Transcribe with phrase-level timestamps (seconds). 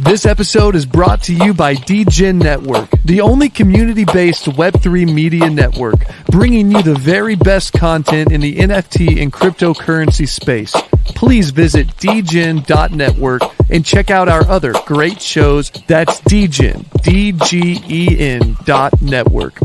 [0.00, 5.50] This episode is brought to you by DGen Network, the only community based Web3 media
[5.50, 5.96] network,
[6.30, 10.72] bringing you the very best content in the NFT and cryptocurrency space.
[11.16, 15.70] Please visit dgen.network and check out our other great shows.
[15.88, 19.58] That's DGen, D G E N dot network.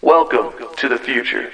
[0.00, 1.50] Welcome to the future.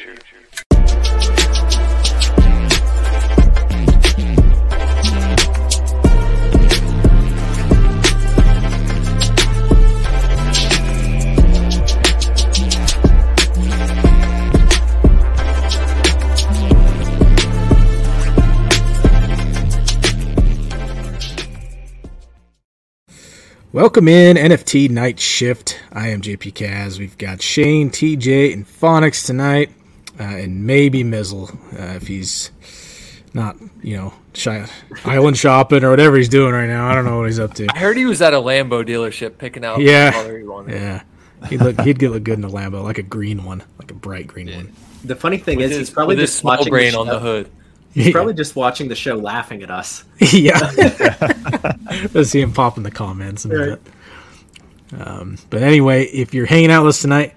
[23.73, 25.79] Welcome in NFT Night Shift.
[25.93, 26.99] I am JP Caz.
[26.99, 29.71] We've got Shane, TJ, and Phonics tonight,
[30.19, 32.51] uh, and maybe Mizzle uh, if he's
[33.33, 34.67] not, you know, shy,
[35.05, 36.89] island shopping or whatever he's doing right now.
[36.89, 37.69] I don't know what he's up to.
[37.73, 40.11] I heard he was at a Lambo dealership picking out Yeah.
[40.11, 40.75] the color he wanted.
[40.75, 41.03] Yeah,
[41.49, 43.95] he'd look he'd get look good in a Lambo, like a green one, like a
[43.95, 44.73] bright green one.
[45.05, 47.21] The funny thing With is, his, he's probably just small watching brain the on the
[47.21, 47.51] hood.
[47.93, 50.05] He's probably just watching the show, laughing at us.
[50.33, 50.59] yeah.
[52.15, 53.85] Let's see him pop in the comments in a Right.
[53.85, 55.01] bit.
[55.07, 57.35] Um, but anyway, if you're hanging out with us tonight,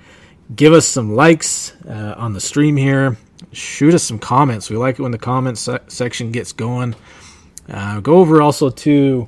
[0.56, 3.18] give us some likes uh, on the stream here.
[3.52, 4.70] Shoot us some comments.
[4.70, 6.96] We like it when the comments se- section gets going.
[7.70, 9.28] Uh, go over also to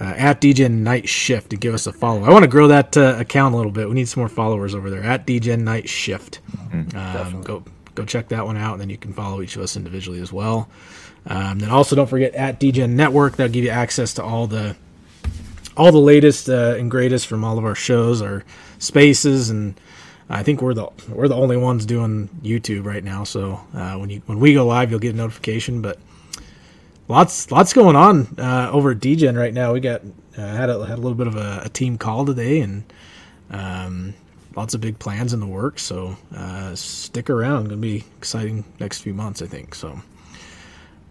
[0.00, 2.24] uh, at DGen Night Shift to give us a follow.
[2.24, 3.88] I want to grow that uh, account a little bit.
[3.88, 6.40] We need some more followers over there at DGen Night Shift.
[6.94, 7.62] Um, go
[7.98, 10.32] go check that one out, and then you can follow each of us individually as
[10.32, 10.68] well.
[11.26, 13.36] Um, then also don't forget at DGen Network.
[13.36, 14.76] That'll give you access to all the
[15.76, 18.44] all the latest uh, and greatest from all of our shows, our
[18.78, 19.78] spaces, and
[20.30, 23.24] I think we're the we're the only ones doing YouTube right now.
[23.24, 25.82] So uh, when you when we go live, you'll get a notification.
[25.82, 25.98] But
[27.08, 29.72] lots lots going on uh, over at DGen right now.
[29.72, 30.02] We got
[30.36, 32.84] uh, had a had a little bit of a, a team call today, and
[33.50, 34.14] um,
[34.56, 35.82] lots of big plans in the works.
[35.82, 37.68] So uh, stick around.
[37.68, 39.74] Going to be exciting next few months, I think.
[39.74, 40.00] So.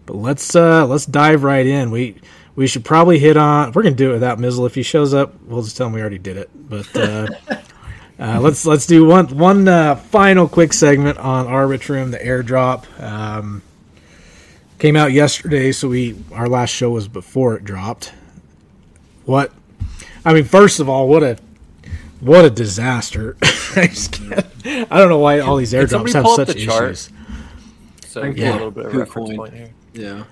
[0.08, 1.90] But let's uh let's dive right in.
[1.90, 2.16] We
[2.56, 3.72] we should probably hit on.
[3.72, 4.64] We're gonna do it without Mizzle.
[4.64, 6.48] If he shows up, we'll just tell him we already did it.
[6.54, 7.26] But uh,
[8.18, 12.86] uh, let's let's do one one uh, final quick segment on Arbitrum, the airdrop.
[13.02, 13.60] Um,
[14.78, 18.14] came out yesterday, so we our last show was before it dropped.
[19.26, 19.52] What?
[20.24, 21.38] I mean, first of all, what a
[22.20, 23.36] what a disaster!
[23.76, 24.46] I, just can't,
[24.90, 26.84] I don't know why all these Did airdrops have such the chart?
[26.92, 27.10] issues.
[28.06, 28.34] So we Yeah.
[28.34, 29.38] get a little bit of Good reference point.
[29.38, 29.70] point here.
[29.92, 30.24] Yeah.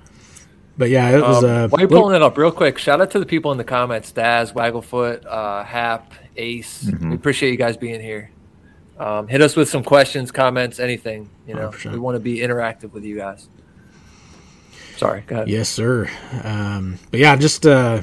[0.79, 3.01] But yeah, it was Um, uh, while you're little- pulling it up real quick, shout
[3.01, 6.91] out to the people in the comments: Daz, Wagglefoot, uh, Hap, Ace.
[7.03, 8.31] We appreciate you guys being here.
[8.99, 11.29] Um, hit us with some questions, comments, anything.
[11.47, 11.93] You know, 100%.
[11.93, 13.49] we want to be interactive with you guys.
[14.97, 15.49] Sorry, go ahead.
[15.49, 16.09] Yes, sir.
[16.43, 18.03] Um, but yeah, just uh,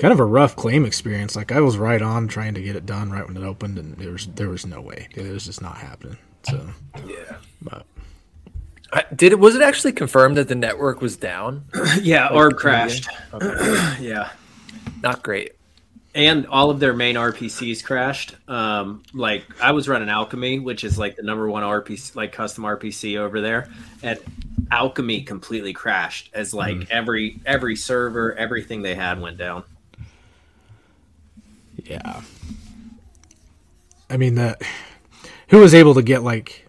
[0.00, 1.36] kind of a rough claim experience.
[1.36, 3.96] Like I was right on trying to get it done right when it opened, and
[3.96, 5.08] there was there was no way.
[5.14, 6.16] It was just not happening.
[6.48, 6.68] So
[7.06, 7.36] Yeah.
[7.62, 7.86] but
[8.92, 9.38] I- Did it?
[9.38, 11.64] Was it actually confirmed that the network was down?
[12.02, 13.08] Yeah, Arb crashed.
[13.32, 13.96] Okay.
[14.00, 14.30] Yeah.
[15.02, 15.52] Not great.
[16.12, 18.34] And all of their main RPCs crashed.
[18.48, 22.64] Um, like I was running Alchemy, which is like the number one RPC, like custom
[22.64, 23.68] RPC over there,
[24.02, 24.18] and
[24.72, 29.62] Alchemy completely crashed as like every every server, everything they had went down.
[31.90, 32.22] Yeah,
[34.08, 34.56] I mean the
[35.48, 36.66] who was able to get like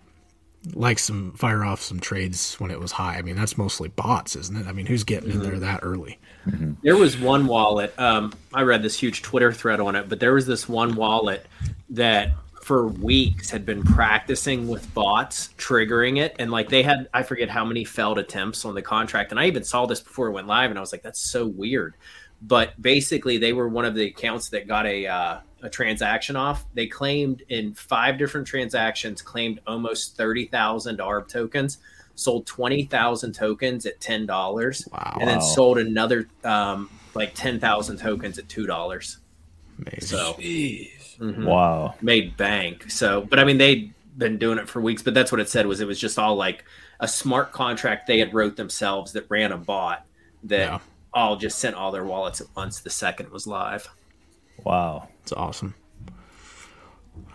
[0.74, 3.18] like some fire off some trades when it was high.
[3.18, 4.68] I mean that's mostly bots, isn't it?
[4.68, 6.20] I mean who's getting in there that early?
[6.81, 7.94] There was one wallet.
[8.00, 11.46] Um, I read this huge Twitter thread on it, but there was this one wallet
[11.92, 12.31] that
[12.64, 17.50] for weeks had been practicing with bots triggering it, and like they had, I forget
[17.50, 19.31] how many failed attempts on the contract.
[19.31, 21.48] And I even saw this before it went live, and I was like, "That's so
[21.48, 21.96] weird."
[22.41, 26.66] But basically, they were one of the accounts that got a uh, a transaction off.
[26.74, 31.78] They claimed in five different transactions, claimed almost thirty thousand ARB tokens,
[32.16, 35.18] sold twenty thousand tokens at ten dollars, Wow.
[35.19, 39.18] and then sold another um, like ten thousand tokens at two dollars.
[39.80, 40.01] Amazing.
[40.18, 41.94] So mhm, Wow.
[42.01, 42.89] made bank.
[42.89, 45.04] So, but I mean, they'd been doing it for weeks.
[45.04, 46.66] But that's what it said was it was just all like
[47.00, 50.06] a smart contract they had wrote themselves that ran a bot
[50.44, 50.80] that Yeah.
[51.13, 53.90] All just sent all their wallets at once the second it was live.
[54.63, 55.10] Wow.
[55.24, 55.75] It's awesome.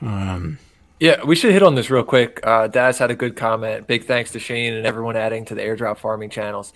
[0.00, 0.58] Um,
[0.98, 2.40] Yeah, we should hit on this real quick.
[2.42, 3.86] Uh, Daz had a good comment.
[3.86, 6.72] Big thanks to Shane and everyone adding to the airdrop farming channels.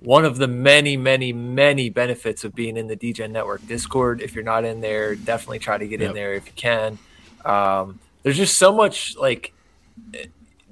[0.00, 4.22] One of the many, many, many benefits of being in the DGen Network Discord.
[4.22, 6.08] If you're not in there, definitely try to get Yep.
[6.10, 6.98] in there if you can.
[7.44, 9.52] Um, there's just so much like,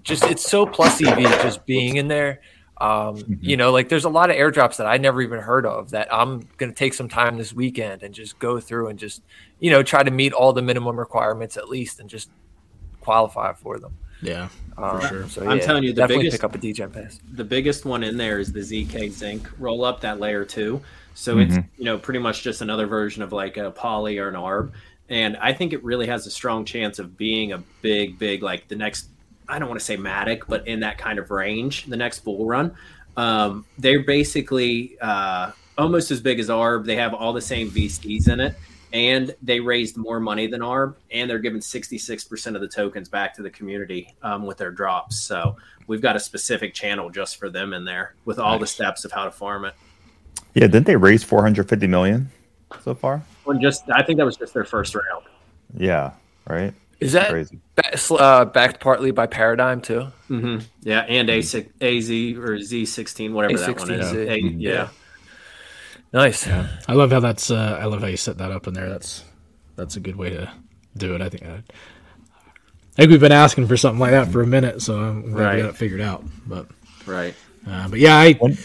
[0.03, 2.41] just it's so plus EV just being in there.
[2.81, 5.91] Um, You know, like there's a lot of airdrops that I never even heard of
[5.91, 9.23] that I'm going to take some time this weekend and just go through and just,
[9.59, 12.31] you know, try to meet all the minimum requirements at least and just
[13.01, 13.97] qualify for them.
[14.21, 15.29] Yeah, Um, sure.
[15.29, 17.21] So I'm telling you, the definitely biggest- pick up a DJ pass.
[17.33, 20.81] the biggest one in there is the zkSync roll up that layer two.
[21.15, 24.35] So it's you know pretty much just another version of like a poly or an
[24.37, 24.71] arb,
[25.09, 28.69] and I think it really has a strong chance of being a big, big like
[28.69, 29.09] the next.
[29.49, 32.47] I don't want to say Matic, but in that kind of range, the next bull
[32.47, 32.75] run.
[33.17, 36.85] Um, they're basically uh, almost as big as ARB.
[36.85, 38.55] They have all the same VCs in it,
[38.93, 43.35] and they raised more money than ARB, and they're giving 66% of the tokens back
[43.35, 45.21] to the community um, with their drops.
[45.21, 45.57] So
[45.87, 49.13] we've got a specific channel just for them in there with all the steps of
[49.13, 49.75] how to farm it.
[50.55, 52.31] Yeah, didn't they raise 450 million
[52.83, 53.23] so far?
[53.45, 55.25] Well, just I think that was just their first round.
[55.77, 56.13] Yeah,
[56.47, 56.75] right.
[57.01, 57.61] Is that Crazy.
[57.77, 60.09] ba- uh, backed partly by Paradigm too?
[60.29, 60.59] Mm-hmm.
[60.83, 64.13] Yeah, and A six AZ or Z sixteen, whatever that one is.
[64.13, 64.29] A16Z.
[64.31, 64.89] A- yeah.
[66.13, 66.49] Nice.
[66.49, 67.51] I love how that's.
[67.51, 68.89] Uh, I love how you set that up in there.
[68.89, 69.25] That's
[69.77, 70.51] that's a good way to
[70.97, 71.21] do it.
[71.23, 71.45] I think.
[71.45, 75.31] I, I think we've been asking for something like that for a minute, so I'm
[75.33, 75.57] glad Right.
[75.57, 76.25] we got it figured out.
[76.47, 76.67] But
[77.07, 77.33] right.
[77.67, 78.33] uh, but yeah, I.
[78.35, 78.59] When-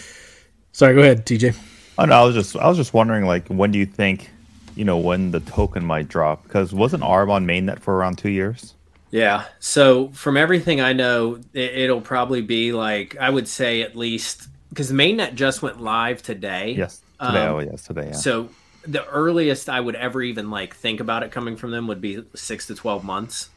[0.71, 1.55] Sorry, go ahead, TJ.
[1.99, 4.31] Oh no, I was just I was just wondering like when do you think,
[4.75, 6.43] you know, when the token might drop?
[6.43, 8.75] Because wasn't ARB on mainnet for around two years?
[9.11, 9.45] Yeah.
[9.59, 14.47] So from everything I know, it, it'll probably be like I would say at least
[14.69, 16.73] because mainnet just went live today.
[16.77, 17.01] Yes.
[17.21, 17.39] Today.
[17.45, 18.07] Um, oh yes, today.
[18.07, 18.11] Yeah.
[18.13, 18.49] So
[18.87, 22.23] the earliest I would ever even like think about it coming from them would be
[22.35, 23.49] six to twelve months.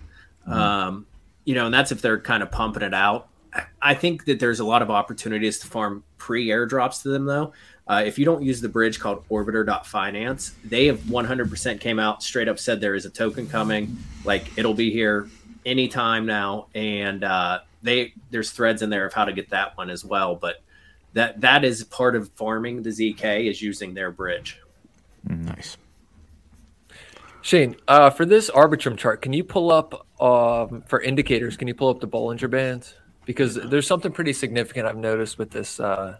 [0.46, 1.06] Um,
[1.44, 3.28] you know, and that's if they're kind of pumping it out.
[3.52, 7.24] I- I think that there's a lot of opportunities to farm pre airdrops to them
[7.24, 7.52] though.
[7.88, 12.48] Uh, if you don't use the bridge called orbiter.finance, they have 100% came out straight
[12.48, 13.96] up said there is a token coming.
[14.24, 15.28] Like it'll be here
[15.64, 16.66] anytime now.
[16.74, 20.34] And uh, they there's threads in there of how to get that one as well.
[20.34, 20.62] But
[21.12, 24.60] that that is part of farming the ZK is using their bridge.
[25.24, 25.76] Nice.
[27.42, 31.56] Shane, uh, for this Arbitrum chart, can you pull up um, for indicators?
[31.56, 32.94] Can you pull up the Bollinger Bands?
[33.24, 36.18] Because there's something pretty significant I've noticed with this uh,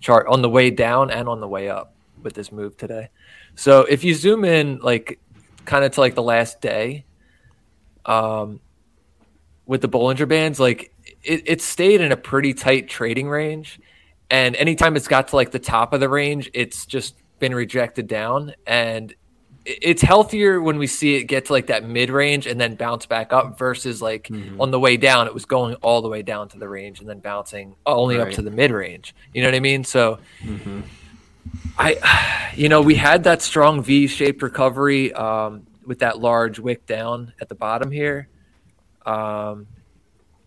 [0.00, 3.08] chart on the way down and on the way up with this move today.
[3.54, 5.18] So if you zoom in, like
[5.64, 7.04] kind of to like the last day,
[8.06, 8.60] um,
[9.66, 10.92] with the Bollinger Bands, like
[11.22, 13.80] it, it stayed in a pretty tight trading range,
[14.30, 18.06] and anytime it's got to like the top of the range, it's just been rejected
[18.06, 19.14] down and
[19.66, 23.04] it's healthier when we see it get to like that mid range and then bounce
[23.06, 24.60] back up versus like Mm-hmm.
[24.60, 27.08] on the way down it was going all the way down to the range and
[27.08, 29.84] then bouncing only up to the mid range you know what i mean?
[29.84, 30.18] So
[31.78, 37.32] i you know we had that strong v-shaped recovery um, with that large wick down
[37.40, 38.28] at the bottom here.
[39.06, 39.66] Um,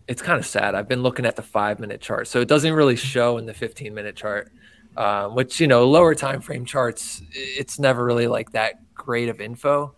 [0.06, 0.74] it's kind of sad.
[0.74, 2.28] I've been looking at the five minute chart.
[2.28, 4.50] So it doesn't really show in the 15 minute chart
[4.96, 9.40] um, which you know lower time frame charts it's never really like that great of
[9.40, 9.94] info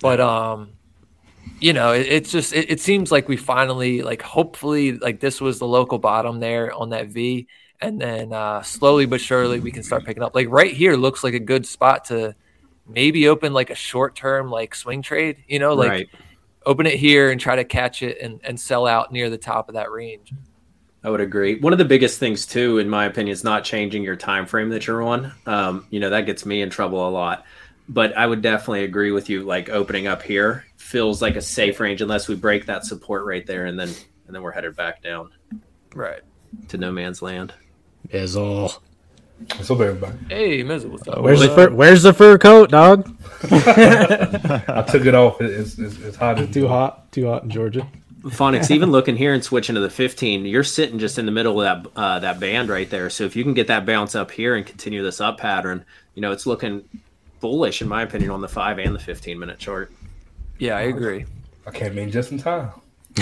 [0.00, 0.72] but um
[1.60, 5.40] you know it, it's just it, it seems like we finally like hopefully like this
[5.40, 7.46] was the local bottom there on that v
[7.80, 11.24] and then uh slowly but surely we can start picking up like right here looks
[11.24, 12.34] like a good spot to
[12.86, 16.08] maybe open like a short term like swing trade you know like right.
[16.66, 19.68] open it here and try to catch it and, and sell out near the top
[19.68, 20.32] of that range
[21.04, 21.60] I would agree.
[21.60, 24.70] One of the biggest things too, in my opinion, is not changing your time frame
[24.70, 25.32] that you're on.
[25.44, 27.44] Um, you know, that gets me in trouble a lot.
[27.88, 29.42] But I would definitely agree with you.
[29.42, 33.46] Like opening up here feels like a safe range unless we break that support right
[33.46, 33.88] there, and then
[34.26, 35.30] and then we're headed back down
[35.94, 36.22] right
[36.68, 37.52] to no man's land.
[38.10, 38.82] Is all.
[39.56, 40.16] What's up, everybody?
[40.28, 41.70] hey Mizzle, what's up Where's the fur?
[41.70, 43.10] Where's the fur coat, dog?
[43.42, 45.40] I took it off.
[45.40, 46.38] It's, it's, it's hot.
[46.38, 47.10] in Too hot.
[47.12, 47.86] Too hot in Georgia.
[48.22, 51.60] Phonics, even looking here and switching to the 15, you're sitting just in the middle
[51.60, 53.10] of that uh, that band right there.
[53.10, 56.22] So if you can get that bounce up here and continue this up pattern, you
[56.22, 56.88] know it's looking
[57.44, 59.92] bullish in my opinion on the five and the 15 minute chart.
[60.58, 61.26] yeah i agree
[61.66, 62.70] I came in just in time.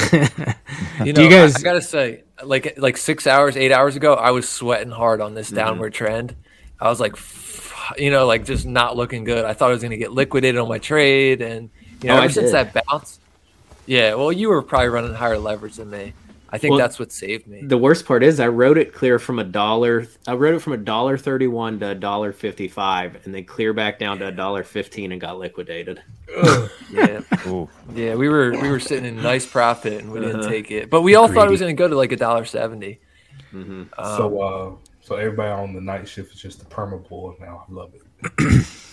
[1.05, 3.95] You know, Do you guys- I, I gotta say, like like six hours, eight hours
[3.97, 5.37] ago, I was sweating hard on Mm-hmm.
[5.37, 6.35] this downward trend.
[6.81, 9.45] I was like, f- you know, like just not looking good.
[9.45, 12.33] I thought I was gonna get liquidated on my trade, and you know, Oh, ever
[12.33, 13.19] since that bounce,
[13.87, 14.15] yeah.
[14.15, 16.15] Well, you were probably running higher leverage than me.
[16.55, 17.63] I think Well, that's what saved me.
[17.63, 20.07] The worst part is I wrote it clear from a dollar.
[20.27, 23.45] I wrote it from a dollar thirty one to a dollar fifty five, and then
[23.47, 26.03] clear back down to a dollar fifteen and got liquidated.
[26.93, 27.71] yeah, Ooh.
[27.95, 28.15] yeah.
[28.17, 30.49] We were we were sitting in nice profit, and we didn't Uh-huh.
[30.51, 30.91] take it.
[30.91, 33.01] But we all thought it was gonna go to like a dollar seventy.
[33.55, 33.85] Mm-hmm.
[34.17, 37.65] so, uh, so everybody on the night shift is just a perma bull now.
[37.69, 38.03] I love it.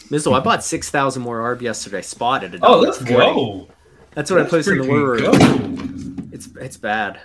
[0.09, 2.01] Mizzle, I bought six thousand more ARB yesterday.
[2.01, 3.13] Spotted a Oh, dollar let's forty.
[3.15, 3.67] go.
[4.13, 6.29] That's what I Let's posted in the war room.
[6.31, 7.19] It's it's bad.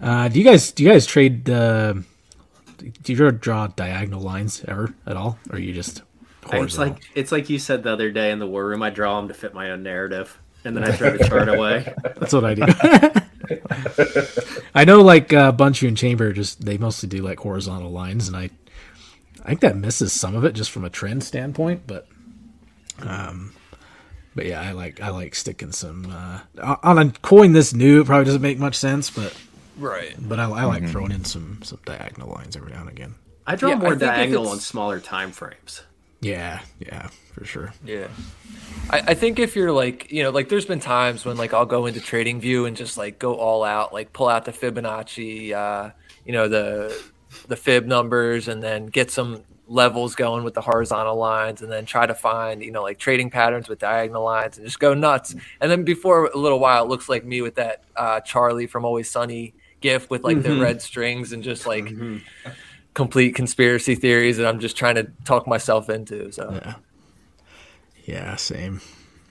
[0.00, 1.48] Uh, do you guys do you guys trade?
[1.48, 1.94] Uh,
[2.78, 6.02] do you ever draw diagonal lines ever at all, or you just
[6.46, 6.64] Horizontal?
[6.64, 8.82] It's like it's like you said the other day in the war room.
[8.82, 11.92] I draw them to fit my own narrative, and then I throw the chart away.
[12.16, 12.64] That's what I do.
[14.74, 18.36] I know, like uh, Bunchu and Chamber, just they mostly do like horizontal lines, and
[18.36, 18.50] I,
[19.42, 21.86] I think that misses some of it just from a trend standpoint.
[21.86, 22.08] But,
[23.00, 23.54] um,
[24.34, 28.00] but yeah, I like I like sticking some uh, on a coin this new.
[28.00, 29.34] It probably doesn't make much sense, but
[29.78, 30.14] Right.
[30.18, 33.14] but I, I like throwing in some some diagonal lines every now and again.
[33.46, 35.82] I draw Yeah, more think if diagonal it's- on smaller time frames.
[36.20, 37.74] Yeah, yeah, for sure.
[37.84, 38.06] Yeah.
[38.88, 41.66] I, I think if you're like, you know, like there's been times when like I'll
[41.66, 45.52] go into trading view and just like go all out, like pull out the Fibonacci,
[45.52, 45.90] uh,
[46.24, 46.98] you know, the
[47.48, 51.86] the fib numbers and then get some levels going with the horizontal lines and then
[51.86, 55.34] try to find, you know, like trading patterns with diagonal lines and just go nuts.
[55.60, 58.84] And then before a little while it looks like me with that uh Charlie from
[58.84, 61.92] Always Sunny gif with like the red strings and just like
[62.94, 66.30] complete conspiracy theories that I'm just trying to talk myself into.
[66.32, 66.74] So Yeah,
[68.04, 68.80] yeah, same.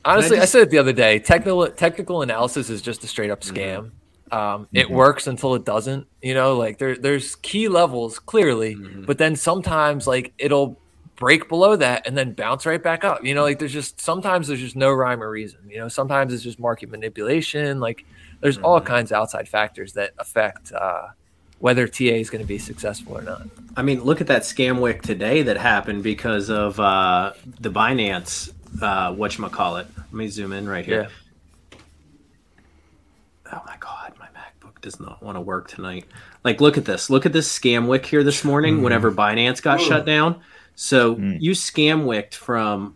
[0.06, 1.20] Honestly, I, just- said it the other day.
[1.20, 3.92] Technical technical analysis is just a straight up scam.
[4.34, 6.08] Um, It works until it doesn't.
[6.22, 8.76] You know, like there there's key levels clearly,
[9.06, 10.78] but then sometimes like it'll
[11.16, 13.24] break below that and then bounce right back up.
[13.24, 15.60] You know, like there's just sometimes there's just no rhyme or reason.
[15.70, 17.80] You know, sometimes it's just market manipulation.
[17.80, 18.06] Like
[18.42, 21.10] there's all kinds of outside factors that affect uh,
[21.60, 23.48] whether TA is going to be successful or not.
[23.78, 28.52] I mean, look at that scam wick today that happened because of uh, the Binance.
[28.82, 29.88] Uh, what call it?
[29.96, 31.10] Let me zoom in right here.
[33.52, 34.13] Oh my god,
[34.84, 36.06] does not want to work tonight.
[36.44, 37.10] Like, look at this.
[37.10, 38.84] Look at this scam wick here this morning.
[38.84, 40.42] Whenever Binance got shut down,
[40.76, 42.96] so you scam wicked from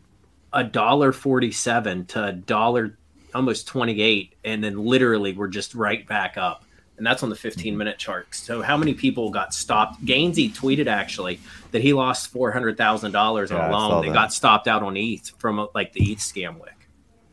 [0.54, 2.98] a dollar forty-seven to a dollar
[3.34, 6.64] almost twenty-eight, and then literally we're just right back up.
[6.98, 8.34] And that's on the 15 minute chart.
[8.34, 10.04] So, how many people got stopped?
[10.04, 11.40] Gainsey tweeted actually
[11.70, 14.14] that he lost $400,000 on Yeah, I a saw loan that that.
[14.16, 16.74] got stopped out on ETH from uh, like the ETH scam wick.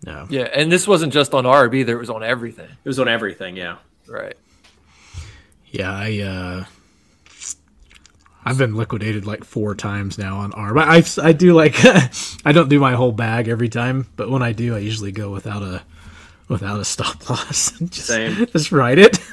[0.04, 2.68] No, Yeah, and this wasn't just on ARB either; it was on everything.
[2.68, 3.56] It was on everything.
[3.56, 3.76] Yeah.
[4.06, 4.37] Right.
[5.75, 6.64] Yeah, I uh
[8.45, 10.78] I've been liquidated like four times now on ARB.
[10.78, 11.75] I I, I do like
[12.45, 15.33] I don't do my whole bag every time, but when I do, I usually go
[15.33, 15.83] without a
[16.47, 17.73] without a stop loss.
[17.81, 18.47] just, Same.
[18.47, 19.19] Just write it.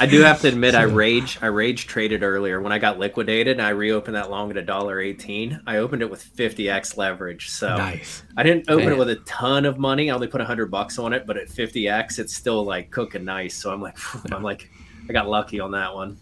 [0.00, 1.38] I do have to admit, I rage.
[1.42, 3.58] I rage traded earlier when I got liquidated.
[3.58, 5.60] and I reopened that long at a dollar eighteen.
[5.64, 7.50] I opened it with fifty x leverage.
[7.50, 8.24] So nice.
[8.36, 8.94] I didn't open Man.
[8.94, 10.10] it with a ton of money.
[10.10, 13.24] I only put hundred bucks on it, but at fifty x, it's still like cooking
[13.24, 13.54] nice.
[13.54, 13.96] So I'm like,
[14.32, 14.68] I'm like,
[15.08, 16.18] I got lucky on that one.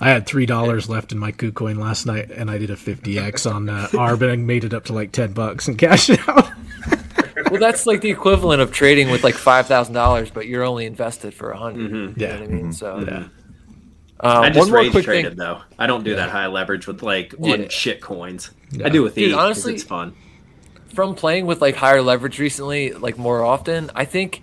[0.00, 3.18] I had three dollars left in my KuCoin last night, and I did a fifty
[3.18, 6.10] x on uh, ARB, and I made it up to like ten bucks and cashed
[6.10, 6.48] it out.
[7.50, 10.86] well, that's like the equivalent of trading with like five thousand dollars, but you're only
[10.86, 12.34] invested for a 100 You Yeah.
[12.36, 12.72] know what I mean?
[12.72, 13.28] So, Yeah.
[14.18, 15.38] Uh, I just one more rage quick traded thing.
[15.38, 15.60] though.
[15.78, 17.68] I don't do that high leverage with like on Yeah.
[17.68, 18.50] shit coins.
[18.70, 18.86] Yeah.
[18.86, 19.34] I do with these.
[19.34, 20.14] Honestly- it's fun.
[20.94, 24.40] From playing with like higher leverage recently, like more often, I think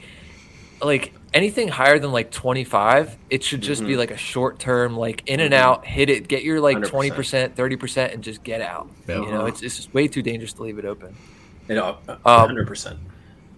[0.82, 3.88] like anything higher than like 25, it should just Mm-hmm.
[3.90, 7.12] be like a short term, like in and out, hit it, get your like 100%.
[7.12, 8.88] 20%, 30%, and just get out.
[9.08, 9.22] Yeah.
[9.22, 11.16] You know, it's, it's just way too dangerous to leave it open.
[11.68, 13.00] You know, Um, hundred percent.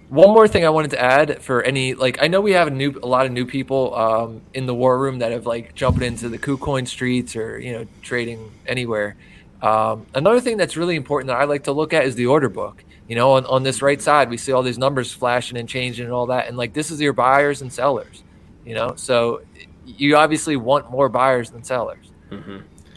[0.10, 2.72] One more thing I wanted to add for any like I know we have a
[2.72, 6.04] new a lot of new people um, in the war room that have like jumped
[6.04, 9.16] into the KuCoin streets or you know trading anywhere.
[9.64, 12.50] Um, another thing that's really important that I like to look at is the order
[12.50, 12.84] book.
[13.08, 16.06] You know, on, on this right side, we see all these numbers flashing and changing
[16.06, 18.24] and all that, and like this is your buyers and sellers.
[18.66, 19.42] You know, so
[19.86, 22.12] you obviously want more buyers than sellers.
[22.32, 22.40] Um,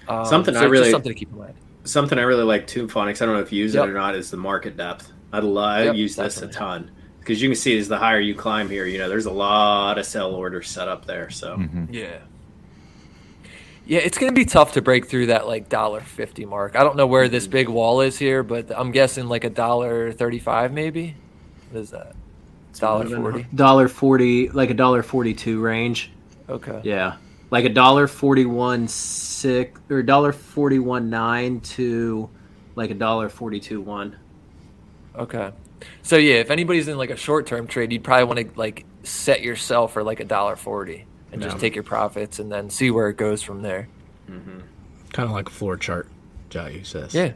[0.09, 0.25] Mm-hmm.
[0.25, 1.55] Something so I really- something to keep in mind.
[1.85, 3.21] Something I really like too, Phonics.
[3.23, 3.85] I don't know if you use Yep.
[3.85, 4.15] it or not.
[4.15, 5.12] Is the market depth.
[5.33, 5.85] I love.
[5.87, 8.69] Yep, I use this a ton because you can see as the higher you climb
[8.71, 11.29] here, you know, there's a lot of sell orders set up there.
[11.31, 11.93] So Mm-hmm.
[11.93, 12.19] Yeah.
[13.88, 16.76] Yeah, it's going to be tough to break through that like dollar fifty mark.
[16.76, 17.52] I don't know where this mm-hmm.
[17.52, 21.16] big wall is here, but I'm guessing like a dollar thirty-five, maybe.
[21.71, 22.14] What is that?
[22.78, 23.47] Dollar forty.
[23.54, 26.12] dollar forty, like a dollar forty-two range.
[26.50, 26.83] Okay.
[26.85, 27.16] Yeah,
[27.50, 32.28] like a dollar forty-one six or dollar forty-one nine to
[32.76, 34.18] like a dollar forty-two one.
[35.16, 35.50] Okay.
[36.02, 39.40] So yeah, if anybody's in like a short-term trade, you'd probably want to like set
[39.40, 43.09] yourself for like a dollar forty and just take your profits and then see where
[43.09, 43.89] it goes from there.
[44.27, 46.09] kind of like a floor chart.
[46.51, 47.15] Jayu says.
[47.15, 47.33] Yeah.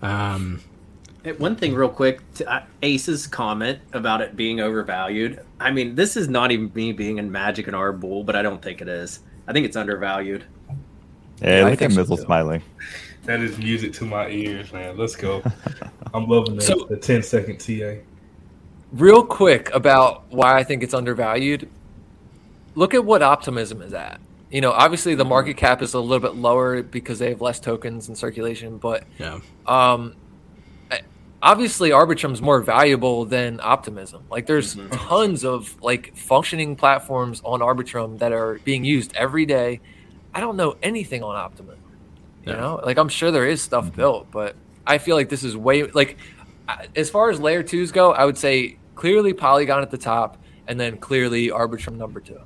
[0.00, 0.60] Um.
[1.24, 5.38] Hey, One thing, real quick, to, uh, Ace's comment about it being overvalued.
[5.60, 8.42] I mean, this is not even me being in Magic and our bull, but I
[8.42, 9.20] don't think it is.
[9.46, 10.44] I think it's undervalued.
[11.40, 12.24] Hey, I look think at so, Mizzle too.
[12.24, 12.62] smiling.
[13.24, 14.96] That is music to my ears, man.
[14.96, 15.44] Let's go.
[16.14, 18.00] I'm loving the, So- the 10 second TA.
[18.92, 21.68] Real quick about why I think it's undervalued.
[22.74, 24.18] look at what Optimism is at.
[24.50, 27.60] You know, obviously the market cap is a little bit lower because they have less
[27.60, 29.40] tokens in circulation, but Yeah.
[29.66, 30.14] um,
[31.42, 34.22] obviously Arbitrum's more valuable than Optimism.
[34.30, 39.80] Like, there's tons of like functioning platforms on Arbitrum that are being used every day.
[40.34, 41.78] I don't know anything on Optimism.
[42.46, 42.60] You Yeah.
[42.60, 44.54] know, like I'm sure there is stuff built, but
[44.86, 46.16] I feel like this is way like
[46.96, 48.12] as far as layer twos go.
[48.12, 52.40] I would say clearly Polygon at the top, and then clearly Arbitrum number two.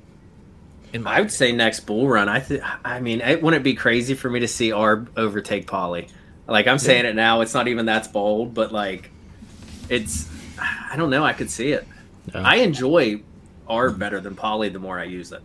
[0.93, 2.29] In my I would say next bull run.
[2.29, 5.67] I th- I mean, it wouldn't it be crazy for me to see Arb overtake
[5.67, 6.07] Poly.
[6.47, 7.41] Like I'm saying it now.
[7.41, 9.11] It's not even that's bold, but like,
[9.89, 10.29] it's.
[10.59, 11.23] I don't know.
[11.25, 11.85] I could see it.
[12.33, 12.41] Yeah.
[12.41, 13.21] I enjoy
[13.69, 15.41] Arb better than Poly the more I use it.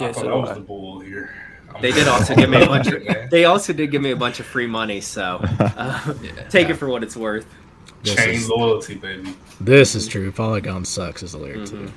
[0.00, 0.54] Yeah, I so thought do I was I.
[0.54, 1.32] the bull here.
[1.72, 3.02] I'm- They did also give me a bunch of.
[3.30, 6.14] They also did give me a bunch of free money, so uh,
[6.48, 7.46] take it for what it's worth.
[8.02, 9.34] This chain is, loyalty, baby.
[9.60, 10.32] this is true.
[10.32, 11.86] Polygon sucks as a layer Mm-hmm.
[11.86, 11.92] two.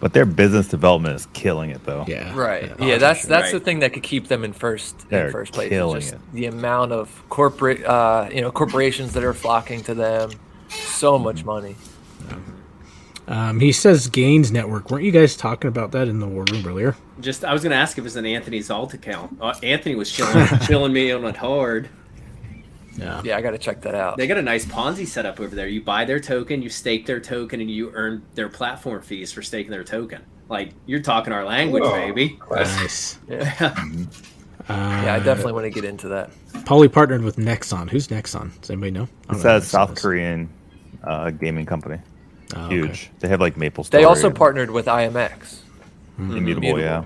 [0.00, 2.04] But their business development is killing it, though.
[2.06, 2.32] Yeah.
[2.32, 2.72] Right.
[2.78, 2.86] Yeah.
[2.86, 5.68] Yeah, that's that's the thing that could keep them in first They're in first place.
[5.70, 6.20] killing just it.
[6.32, 10.30] the amount of corporate uh, you know, corporations that are flocking to them.
[10.68, 11.74] So much money.
[13.26, 14.90] Um, he says Gains Network.
[14.90, 16.96] Weren't you guys talking about that in the war room earlier?
[17.20, 19.36] Just I was going to ask if it was an Anthony's alt account.
[19.40, 21.88] Uh, Anthony was chilling, chilling me on it hard.
[22.98, 23.22] Yeah.
[23.24, 24.16] Yeah, I got to check that out.
[24.16, 25.68] They got a nice Ponzi setup over there.
[25.68, 29.40] You buy their token, you stake their token, and you earn their platform fees for
[29.42, 30.22] staking their token.
[30.48, 32.38] Like you're talking our language, Oh, baby.
[32.50, 33.18] Nice.
[33.28, 33.74] Yeah.
[34.70, 36.30] Uh, yeah, I definitely want to get into that.
[36.66, 37.88] Poly partnered with Nexon.
[37.88, 38.58] Who's Nexon?
[38.60, 39.02] Does anybody know?
[39.02, 40.02] I It know what says Nexon South is.
[40.02, 40.50] Korean
[41.04, 41.98] uh, gaming company.
[42.54, 42.74] Oh, okay.
[42.74, 43.10] Huge.
[43.20, 45.60] They have like Maple They also partnered with IMX.
[46.18, 46.80] Immutable, Immutable.
[46.80, 47.04] yeah.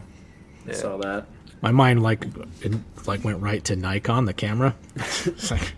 [0.68, 1.26] I saw that.
[1.62, 2.26] My mind like
[2.60, 2.72] it,
[3.06, 4.74] like went right to Nikon, the camera.
[4.96, 5.74] It's like-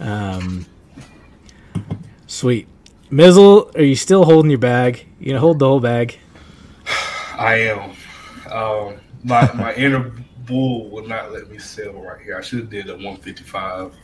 [0.00, 0.66] um,
[2.26, 2.66] sweet.
[3.10, 5.06] Mizzle, are you still holding your bag?
[5.20, 6.18] You gonna hold the whole bag?
[7.38, 7.90] I am.
[8.50, 10.12] Um, my my inner
[10.46, 12.38] bull would not let me sell right here.
[12.38, 13.94] I should have did a 155.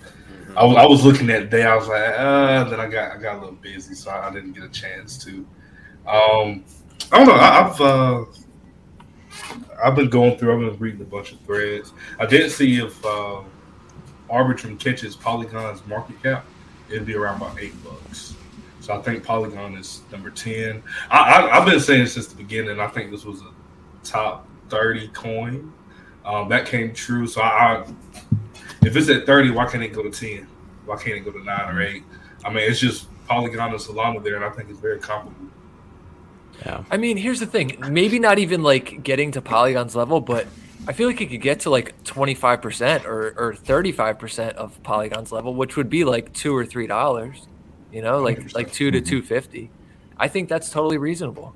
[0.57, 1.64] I was I was looking at the day.
[1.64, 4.53] I was like, uh, then I got I got a little busy, so I didn't
[4.53, 5.46] get a chance to.
[6.07, 6.64] Um,
[7.11, 7.35] I don't know.
[7.35, 8.25] I, I've uh,
[9.83, 10.53] I've been going through.
[10.55, 11.92] I've been reading a bunch of threads.
[12.18, 13.42] I did see if uh,
[14.31, 16.44] Arbitrum catches Polygon's market cap,
[16.88, 18.35] it'd be around about eight bucks.
[18.81, 20.83] So I think Polygon is number ten.
[21.11, 22.81] I, I've been saying since the beginning.
[22.81, 23.53] I think this was a
[24.05, 25.72] top thirty coin.
[26.24, 27.27] Um, that came true.
[27.27, 27.87] So I, I,
[28.83, 30.46] if it's at thirty, why can't it go to ten?
[30.87, 32.05] Why can't it go to nine or eight?
[32.44, 35.47] I mean, it's just Polygon and Solana there, and I think it's very comparable.
[36.64, 36.85] Yeah.
[36.90, 37.77] I mean, here's the thing.
[37.88, 40.47] Maybe not even like getting to Polygon's level, but
[40.87, 45.55] I feel like it could get to like 25% or, or 35% of Polygon's level,
[45.55, 47.47] which would be like two or three dollars.
[47.92, 49.09] You know, like like two to mm-hmm.
[49.09, 49.71] two fifty.
[50.18, 51.55] I think that's totally reasonable.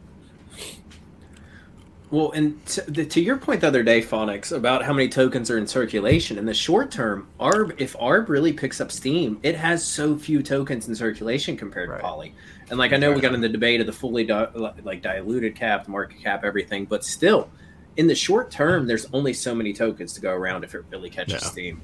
[2.10, 5.50] Well, and to, the, to your point the other day, Phonics, about how many tokens
[5.50, 9.56] are in circulation in the short term, Arb, if Arb really picks up steam, it
[9.56, 11.96] has so few tokens in circulation compared Right.
[11.96, 12.34] to Poly.
[12.72, 14.48] And like I know we got in the debate of the fully di-
[14.82, 17.50] like diluted cap, market cap, everything, but still,
[17.98, 21.10] in the short term, there's only so many tokens to go around if it really
[21.10, 21.50] catches Yeah.
[21.50, 21.82] steam.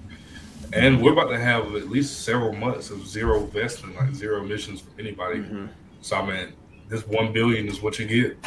[0.72, 4.80] And we're about to have at least several months of zero vesting, like zero emissions
[4.80, 5.40] for anybody.
[5.40, 5.66] Mm-hmm.
[6.00, 6.52] So I mean,
[6.88, 8.38] this one billion is what you get.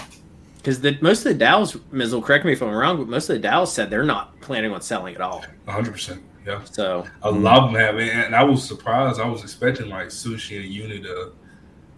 [0.58, 3.40] Because the, most of the DAOs, Mizzle, correct me if I'm wrong, but most of
[3.40, 5.46] the DAOs said they're not planning on selling at all.
[5.68, 6.24] hundred percent.
[6.48, 6.64] Yeah.
[6.64, 7.44] So A mm-hmm.
[7.44, 9.20] lot of them have, it, and I was surprised.
[9.20, 11.34] I was expecting like sushi and uni to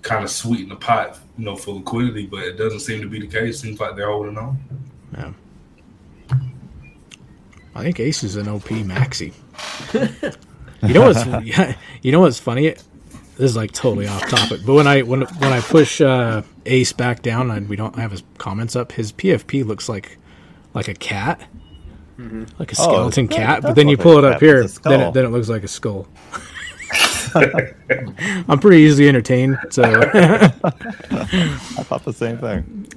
[0.03, 3.19] kind of sweeten the pot, you know, for liquidity, but it doesn't seem to be
[3.19, 3.59] the case.
[3.61, 4.57] Seems like they're holding on.
[5.13, 5.31] Yeah.
[7.75, 9.33] I think Ace is an OP maxi.
[10.87, 12.69] you know what's yeah, you know what's funny?
[12.69, 16.93] This is like totally off topic, but when I when when I push uh, Ace
[16.93, 20.19] back down and we don't have his comments up, his PFP looks like
[20.75, 21.41] like a cat,
[22.59, 23.61] like a Oh, skeleton that- cat.
[23.63, 26.07] But then you pull it up here, then it, then it looks like a skull.
[28.47, 30.47] I'm pretty easily entertained, so I
[31.83, 32.87] thought the same thing.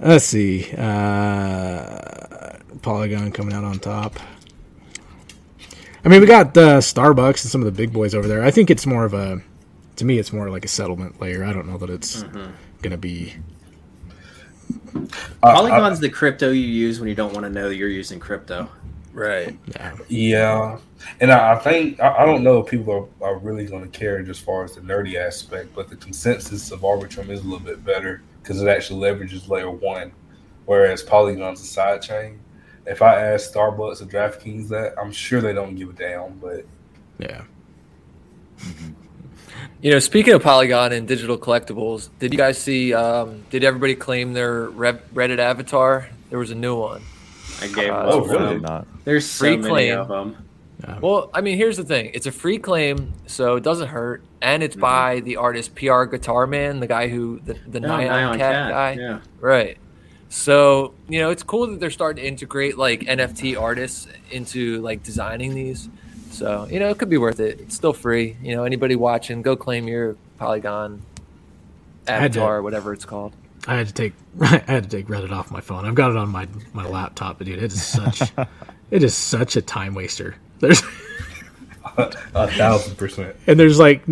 [0.00, 0.70] Let's see.
[0.76, 4.18] Uh, Polygon coming out on top.
[6.04, 8.44] I mean, we got uh, Starbucks and some of the big boys over there.
[8.44, 9.42] I think it's more of a,
[9.96, 11.44] to me, it's more like a settlement layer.
[11.44, 13.34] I don't know that it's going to be.
[15.42, 18.70] Polygon's the crypto you use when you don't want to know you're using crypto.
[19.12, 19.56] Right.
[19.74, 20.78] Yeah, Yeah,
[21.20, 23.98] and I, I think I, I don't know if people are, are really going to
[23.98, 27.44] care just as far as the nerdy aspect, but the consensus of Arbitrum is a
[27.44, 30.12] little bit better because it actually leverages layer one,
[30.66, 32.40] whereas Polygon's a side chain.
[32.86, 36.38] If I ask Starbucks or DraftKings that, I'm sure they don't give a damn.
[36.38, 36.64] But
[37.18, 37.42] yeah.
[39.80, 42.92] You know, speaking of Polygon and digital collectibles, did you guys see?
[42.94, 46.08] Um, did everybody claim their Rev- Reddit avatar?
[46.30, 47.02] There was a new one.
[47.60, 48.54] I gave Uh, most oh, really?
[48.54, 48.62] them.
[48.62, 48.86] Not.
[49.04, 49.98] There's so Free many claim.
[49.98, 50.36] of them.
[51.00, 54.62] Well, I mean, here's the thing: it's a free claim, so it doesn't hurt, and
[54.62, 58.30] it's by the artist PR Guitar Man, the guy who the the Oh, Nyan Nyan
[58.38, 59.18] Cat, Cat, guy, yeah.
[59.40, 59.76] right?
[60.28, 65.02] So you know, it's cool that they're starting to integrate like NFT artists into like
[65.02, 65.88] designing these.
[66.30, 67.58] So you know, it could be worth it.
[67.60, 68.36] It's still free.
[68.40, 71.02] You know, anybody watching, go claim your Polygon
[72.06, 73.32] had to- avatar, whatever it's called.
[73.66, 75.84] I had to take I had to take Reddit off my phone.
[75.84, 78.22] I've got it on my my laptop, but dude, it is such
[78.90, 80.36] it is such a time waster.
[80.60, 80.82] There's
[81.96, 83.36] A thousand percent.
[83.46, 84.02] and there's like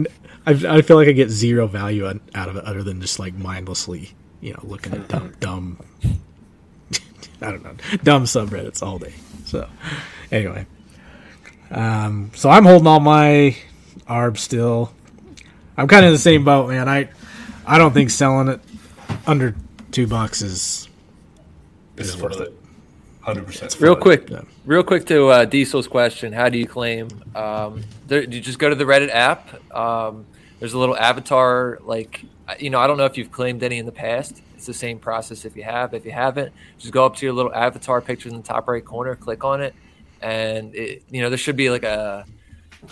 [0.46, 3.18] I, I feel like I get zero value out out of it other than just
[3.18, 5.78] like mindlessly, you know, looking at dumb dumb
[7.40, 9.14] I don't know, dumb subreddits all day.
[9.44, 9.68] So
[10.32, 10.66] anyway.
[11.70, 13.56] Um so I'm holding all my
[14.08, 14.92] ARB still.
[15.76, 16.88] I'm kind of in the same boat, man.
[16.88, 17.08] I
[17.66, 18.60] I don't think selling it
[19.26, 19.54] under
[19.92, 20.88] 2 bucks is
[21.96, 22.54] is worth worth it.
[23.22, 23.76] Hundred percent.
[23.80, 24.42] Real quick, Yeah.
[24.66, 27.08] real quick to uh, Diesel's question: How do you claim?
[27.34, 29.74] Um, there, you just go to the Reddit app.
[29.74, 30.26] Um,
[30.60, 32.24] there's a little avatar, like
[32.60, 32.78] you know.
[32.78, 34.42] I don't know if you've claimed any in the past.
[34.54, 35.92] It's the same process if you have.
[35.92, 38.84] If you haven't, just go up to your little avatar picture in the top right
[38.84, 39.74] corner, click on it,
[40.22, 42.24] and it, you know there should be like a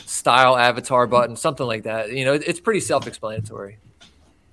[0.04, 2.10] style avatar button, something like that.
[2.12, 3.78] You know, it, it's pretty self-explanatory,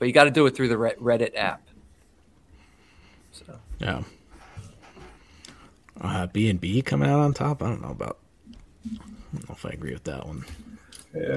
[0.01, 1.61] but you got to do it through the Reddit app.
[3.31, 3.59] So.
[3.77, 4.01] Yeah.
[6.01, 7.61] Uh, BNB coming out on top.
[7.61, 8.17] I don't know about.
[8.83, 8.97] I
[9.31, 10.43] don't know if I agree with that one.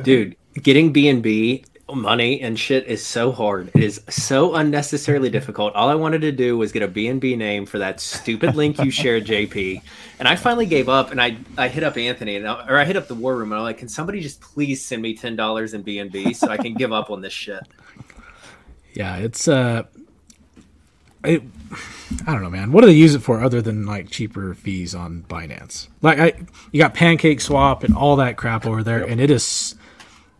[0.03, 3.71] Dude, getting BNB money and shit is so hard.
[3.75, 5.75] It is so unnecessarily difficult.
[5.75, 8.91] All I wanted to do was get a BNB name for that stupid link you
[8.91, 9.83] shared, JP.
[10.19, 12.87] And I finally gave up, and I I hit up Anthony, and I, or I
[12.87, 15.37] hit up the War Room, and I'm like, can somebody just please send me ten
[15.37, 17.61] dollars in BNB so I can give up on this shit?
[18.95, 19.85] Yeah, it's uh,
[21.25, 21.43] it,
[22.27, 22.71] I don't know, man.
[22.73, 25.89] What do they use it for other than like cheaper fees on Binance?
[26.03, 26.33] Like, I
[26.73, 29.75] you got Pancake Swap and all that crap over there, and it is.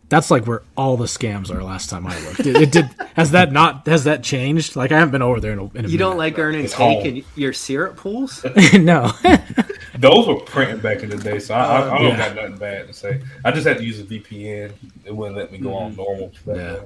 [0.07, 1.63] That's like where all the scams are.
[1.63, 2.85] Last time I looked, it, it did.
[3.15, 3.87] Has that not?
[3.87, 4.75] Has that changed?
[4.75, 6.73] Like I haven't been over there in a, in a You don't like earning cake
[6.75, 7.05] home.
[7.07, 8.45] in your syrup pools?
[8.75, 9.11] no.
[9.97, 12.17] Those were printing back in the day, so I, I, I don't Yeah.
[12.17, 13.21] got nothing bad to say.
[13.43, 14.73] I just had to use a VPN.
[15.05, 16.31] It wouldn't let me go on normal.
[16.45, 16.53] Yeah.
[16.53, 16.79] then.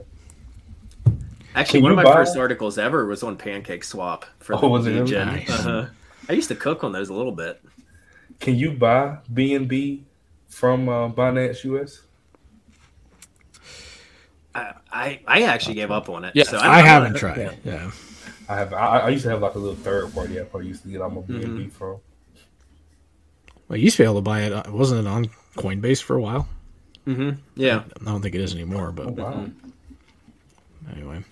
[1.60, 4.62] Actually, Can one of my buy- first articles ever was on Pancake Swap for the
[4.62, 5.10] Oh, was it.
[5.10, 5.50] Nice.
[5.50, 5.86] Uh-huh.
[6.30, 7.62] I used to cook on those a little bit.
[8.40, 10.04] Can you buy BNB
[10.48, 12.02] from uh, Binance US?
[14.56, 16.36] I, I I actually gave up on it.
[16.36, 16.82] Yeah, so I don't know.
[16.84, 17.58] haven't tried.
[17.64, 17.92] Yeah.
[18.48, 18.74] I have.
[18.74, 21.02] I, I used to have like a little third party app I used to get
[21.02, 21.70] all my B and B Mm-hmm.
[21.70, 21.98] from.
[23.68, 24.52] Well, you used to be able to buy it.
[24.54, 26.48] uh, Wasn't it on Coinbase for a while?
[27.56, 27.84] Yeah.
[28.02, 28.92] I don't think it is anymore.
[28.92, 29.46] But Oh, wow.
[30.96, 31.24] anyway,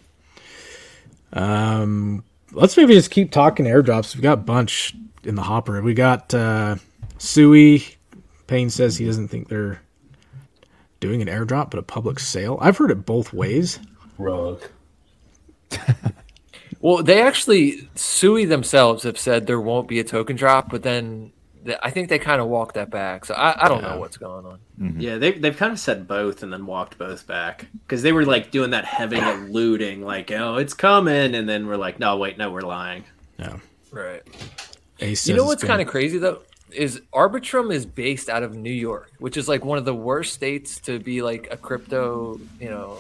[1.34, 4.16] um, let's maybe just keep talking airdrops.
[4.16, 5.82] We've got a bunch in the hopper.
[5.82, 6.78] We got uh,
[7.18, 7.86] Sui.
[8.48, 9.82] Payne says he doesn't think they're
[11.00, 12.58] doing an airdrop, but a public sale.
[12.62, 13.80] I've heard it both ways.
[14.18, 14.64] Rug.
[16.80, 21.32] Well, they actually Sui themselves have said there won't be a token drop, but then
[21.32, 21.34] th-
[21.84, 23.26] I think they kind of walked that back.
[23.26, 23.94] So I, I don't Yeah.
[23.94, 24.60] know what's going on.
[25.00, 28.26] Yeah, they they've kind of said both and then walked both back because they were
[28.26, 32.38] like doing that heavy alluding, like oh it's coming, and then we're like no wait
[32.38, 33.04] no we're lying.
[33.38, 33.58] Yeah.
[33.92, 34.22] Right.
[35.00, 38.70] Ace You know what's kind of crazy though is Arbitrum is based out of New
[38.72, 42.70] York, which is like one of the worst states to be like a crypto, you
[42.70, 42.98] know,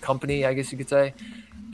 [0.00, 1.12] company, I guess you could say,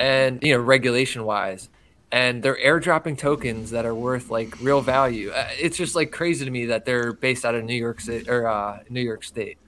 [0.01, 1.69] and you know, regulation wise.
[2.13, 5.31] And they're airdropping tokens that are worth like real value.
[5.31, 8.29] Uh, It's just like crazy to me that they're based out of New York City
[8.31, 9.59] or uh, New York State.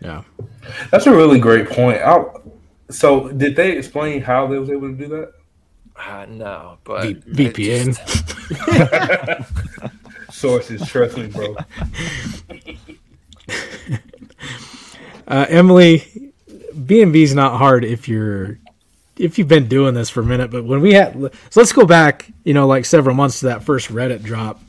[0.00, 0.22] Yeah.
[0.90, 1.98] That's a really great point.
[2.02, 2.22] I,
[2.90, 5.32] so, did they explain how they was able to do that?
[5.96, 7.96] Uh, no, but V- VPN.
[7.96, 8.24] just-
[10.34, 11.56] Sources, trust me, bro.
[15.28, 16.32] Uh, Emily,
[16.72, 18.58] BNB is not hard if you're
[19.18, 20.50] if you've been doing this for a minute.
[20.50, 23.62] But when we had, so let's go back, you know, like several months to that
[23.62, 24.60] first Reddit drop.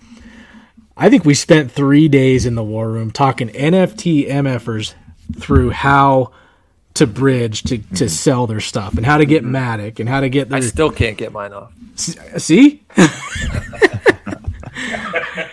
[0.95, 4.93] I think we spent three days in the war room talking NFT MFers
[5.39, 6.31] through how
[6.95, 8.07] to bridge to, to mm-hmm.
[8.07, 9.55] sell their stuff and how to get mm-hmm.
[9.55, 11.71] Matic and how to get I still can't get mine off.
[11.95, 12.83] see.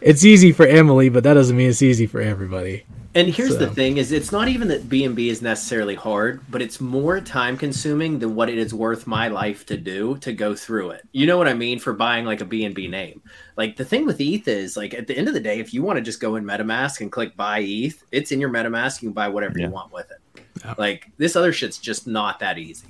[0.00, 2.84] it's easy for Emily, but that doesn't mean it's easy for everybody.
[3.14, 6.80] And here's the thing: is it's not even that BNB is necessarily hard, but it's
[6.80, 10.90] more time consuming than what it is worth my life to do to go through
[10.90, 11.08] it.
[11.12, 11.78] You know what I mean?
[11.78, 13.22] For buying like a BNB name,
[13.56, 15.82] like the thing with ETH is like at the end of the day, if you
[15.82, 19.02] want to just go in MetaMask and click buy ETH, it's in your MetaMask.
[19.02, 19.66] You can buy whatever Yeah.
[19.66, 20.42] you want with it.
[20.64, 20.74] Yeah.
[20.76, 22.88] Like this other shit's just not that easy.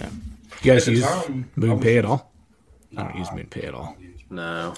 [0.00, 0.10] Yeah.
[0.62, 2.32] You guys use time, I MoonPay at all?
[2.96, 3.96] I don't use MoonPay at all.
[4.30, 4.74] No.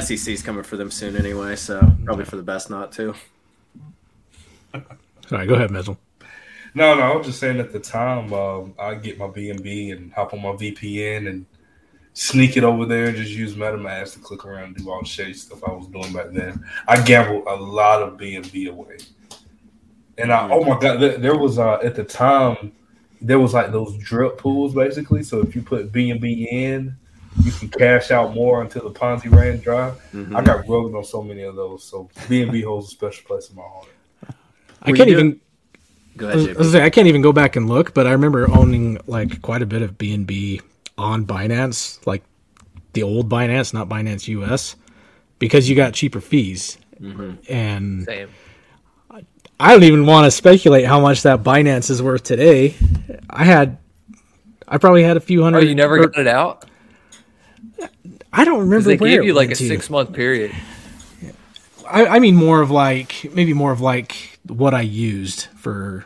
[0.00, 3.14] SEC's coming for them soon anyway, so probably for the best not to.
[5.28, 5.98] Sorry, go ahead, Mizzle.
[6.74, 10.12] No, no, I was just saying at the time, um, I get my BNB and
[10.12, 11.44] hop on my VPN and
[12.14, 15.06] sneak it over there and just use MetaMask to click around and do all the
[15.06, 16.64] shady stuff I was doing back then.
[16.88, 18.98] I gambled a lot of BNB away,
[20.16, 22.72] and I, oh my god, there, there was uh, at the time
[23.20, 25.22] there was like those drip pools basically.
[25.22, 26.96] So if you put BNB in,
[27.40, 29.90] you can cash out more until the Ponzi ran dry.
[30.12, 30.36] Mm-hmm.
[30.36, 33.56] I got rugged on so many of those, so BNB holds a special place in
[33.56, 33.88] my heart.
[34.82, 35.40] I Were can't even.
[36.16, 37.94] Go I ahead, was, I was gonna say, I can't even go back and look,
[37.94, 40.60] but I remember owning like quite a bit of BNB
[40.98, 42.22] on Binance, like
[42.92, 44.76] the old Binance, not Binance US,
[45.38, 46.76] because you got cheaper fees.
[47.00, 47.32] Mm-hmm.
[47.52, 48.28] And Same.
[49.60, 52.74] I don't even want to speculate how much that Binance is worth today.
[53.30, 53.78] I had,
[54.66, 55.68] I probably had a few Oh, hundred.
[55.68, 56.64] you never or- got it out?
[58.32, 60.52] I don't remember they gave you like a six month period.
[61.88, 66.04] I, I mean more of like maybe more of like what I used for.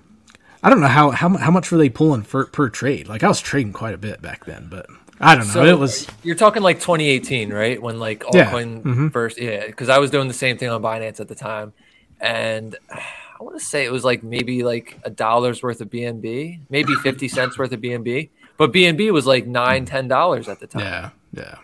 [0.62, 3.08] I don't know how how how much were they pulling for per trade?
[3.08, 4.86] Like I was trading quite a bit back then, but
[5.20, 5.52] I don't know.
[5.52, 7.80] So it was you're talking like 2018, right?
[7.80, 8.50] When like Yeah.
[8.50, 9.12] altcoin Mhm.
[9.12, 9.66] first, yeah.
[9.66, 11.72] Because I was doing the same thing on Binance at the time,
[12.20, 16.60] and I want to say it was like maybe like a dollar's worth of BNB,
[16.68, 20.66] maybe 50 cents worth of BNB, but BNB was like nine, ten dollars at the
[20.66, 20.82] time.
[20.82, 21.56] yeah yeah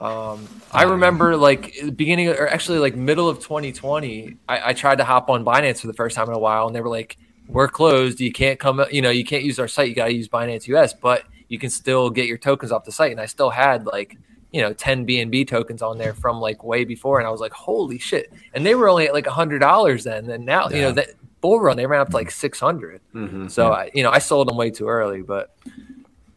[0.00, 5.04] Um, I remember like beginning or actually like middle of 2020, I, I tried to
[5.04, 7.68] hop on Binance for the first time in a while, and they were like, "We're
[7.68, 8.20] closed.
[8.20, 8.84] You can't come.
[8.90, 9.88] You know, you can't use our site.
[9.88, 12.92] You got to use Binance US, but you can still get your tokens off the
[12.92, 14.16] site." And I still had like
[14.50, 17.52] you know 10 BNB tokens on there from like way before, and I was like,
[17.52, 20.80] "Holy shit!" And they were only at like a hundred dollars then, and now you
[20.82, 23.00] know that bull run they ran up to like 600.
[23.14, 23.50] Mhm.
[23.50, 25.54] So I, you know, I sold them way too early, but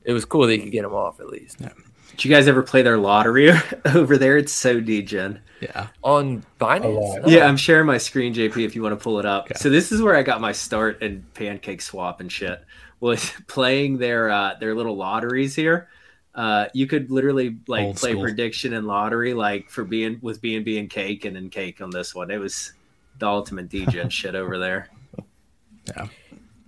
[0.06, 1.58] it was cool that you could get them off at least.
[1.60, 3.52] Did you guys ever play their lottery
[3.94, 4.38] over there?
[4.38, 5.42] It's so degen.
[5.60, 7.22] yeah On Binance, lot.
[7.24, 7.28] No.
[7.28, 9.48] Yeah, I'm sharing my screen, JP, if you want to pull it up.
[9.58, 12.64] So this is where I got my start in pancake swap and shit.
[13.02, 15.90] Was playing their uh, their little lotteries here.
[16.34, 18.24] Uh, you could literally like Old play school.
[18.24, 22.14] prediction and lottery like for being with BNB and cake and then cake on this
[22.16, 22.30] one.
[22.32, 22.74] It was
[23.20, 24.90] the ultimate DJ shit over there.
[25.88, 26.08] yeah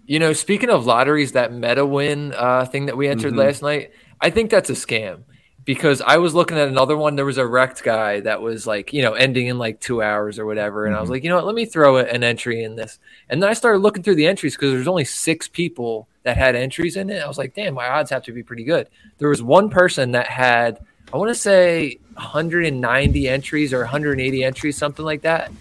[0.08, 3.38] You know, speaking of lotteries, that meta win uh, thing that we entered Mhm.
[3.40, 3.92] last night,
[4.22, 5.24] I think that's a scam
[5.66, 7.18] because I was looking at another one.
[7.18, 10.40] There was a wrecked guy that was like, you know, ending in like two hours
[10.40, 10.86] or whatever.
[10.86, 13.00] And I was like, you know what, let me throw an entry in this.
[13.30, 16.56] And then I started looking through the entries because there's only six people that had
[16.56, 17.22] entries in it.
[17.22, 18.88] I was like, damn, my odds have to be pretty good.
[19.18, 20.80] There was one person that had,
[21.14, 25.52] I want to say 190 entries or 180 entries, something like that.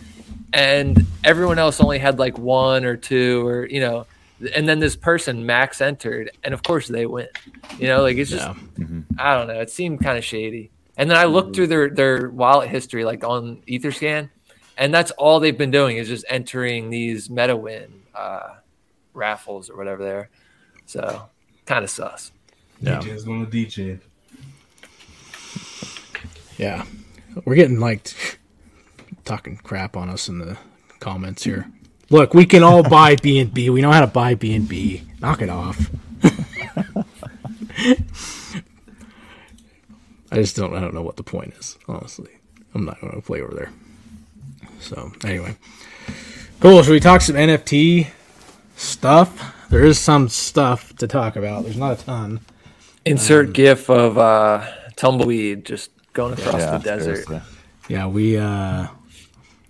[0.53, 4.07] And everyone else only had like one or two or, you know,
[4.55, 7.29] and then this person max entered and of course they win.
[7.79, 8.85] You know like it's just yeah.
[9.19, 10.71] I don't know it seemed kind of shady.
[10.99, 14.31] And then i looked through their their wallet history like on etherscan
[14.79, 18.55] and that's all they've been doing is just entering these meta win uh
[19.13, 20.31] raffles or whatever they're
[20.87, 21.29] so
[21.67, 22.33] kind of sus.
[22.81, 23.01] Yeah.
[23.01, 24.01] DJ's gonna DJ.
[26.57, 26.85] yeah.
[27.45, 28.39] We're getting like
[29.25, 30.57] talking crap on us in the
[31.01, 31.71] comments here.
[32.11, 33.71] Look, we can all buy BNB.
[33.71, 35.21] We know how to buy BNB.
[35.21, 35.91] Knock it off.
[40.31, 40.75] I just don't.
[40.75, 41.79] I don't know what the point is.
[41.89, 42.31] Honestly,
[42.75, 43.73] I'm not going to play over there.
[44.81, 45.57] So anyway,
[46.61, 46.83] cool.
[46.83, 48.09] Should we talk some NFT
[48.77, 49.55] stuff?
[49.71, 51.65] There is some stuff to talk about.
[51.65, 52.41] There's not a ton.
[53.05, 54.65] insert gif of uh
[54.97, 57.41] tumbleweed just going across Yeah, the desert seriously.
[57.89, 58.37] Yeah, we.
[58.37, 58.89] uh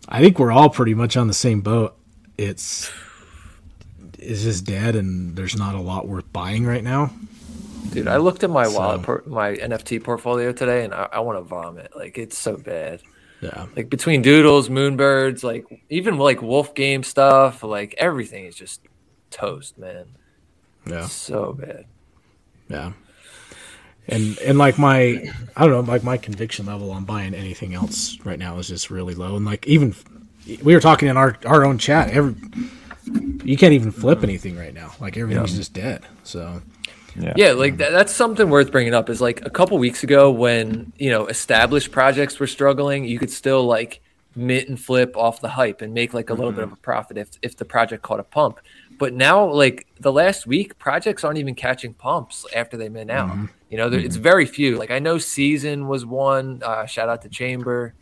[0.08, 1.95] I think we're all pretty much on the same boat.
[2.38, 2.90] It's
[4.18, 7.10] is just dead, and there's not a lot worth buying right now.
[7.90, 11.20] dude i looked at my So- wallet por- my nft portfolio today and i, I
[11.20, 13.00] want to vomit like it's so bad
[13.40, 18.80] Yeah, like between doodles moonbirds like even like wolf game stuff like everything is just
[19.30, 20.06] toast man
[20.86, 21.84] yeah, so bad
[22.68, 22.92] yeah.
[24.08, 28.18] And and like my, I don't know, like my conviction level on buying anything else
[28.24, 29.34] right now is just really low.
[29.36, 29.94] And like even
[30.62, 32.34] we were talking in our our own chat, every
[33.44, 34.92] you can't even flip anything right now.
[35.00, 36.04] Like everything's just dead.
[36.24, 36.60] So
[37.14, 37.34] Yeah.
[37.36, 40.92] yeah like that, that's something worth bringing up is like a couple weeks ago when
[40.98, 44.00] you know established projects were struggling you could still like
[44.34, 47.16] mint and flip off the hype and make like a little bit of a profit
[47.16, 48.60] if, if the project caught a pump.
[48.98, 53.34] But now like the last week projects aren't even catching pumps after they mint out.
[53.70, 54.76] You know there, it's very few.
[54.76, 57.94] Like i know season was one uh, shout out to chamber.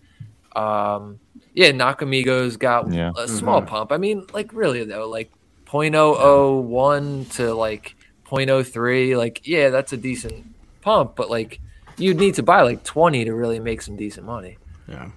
[0.57, 1.21] Um
[1.55, 3.13] yeah nakamigos got Yeah.
[3.17, 5.31] a small pump i mean like really though like
[5.67, 10.45] 0.001 to like 0.03, like yeah, that's a decent
[10.81, 11.61] pump, but like
[11.97, 14.57] you'd need to buy like 20 to really make some decent money.
[14.89, 15.11] Yeah.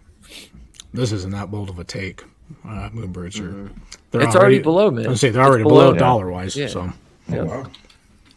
[0.93, 2.23] This isn't that bold of a take.
[2.65, 3.71] Uh, Moonbirds are.
[4.11, 5.05] They're It's already below mid.
[5.05, 6.55] I was gonna say they're It's already below below, dollar wise.
[6.55, 6.67] Yeah.
[6.67, 6.91] So
[7.31, 7.65] Oh, wow.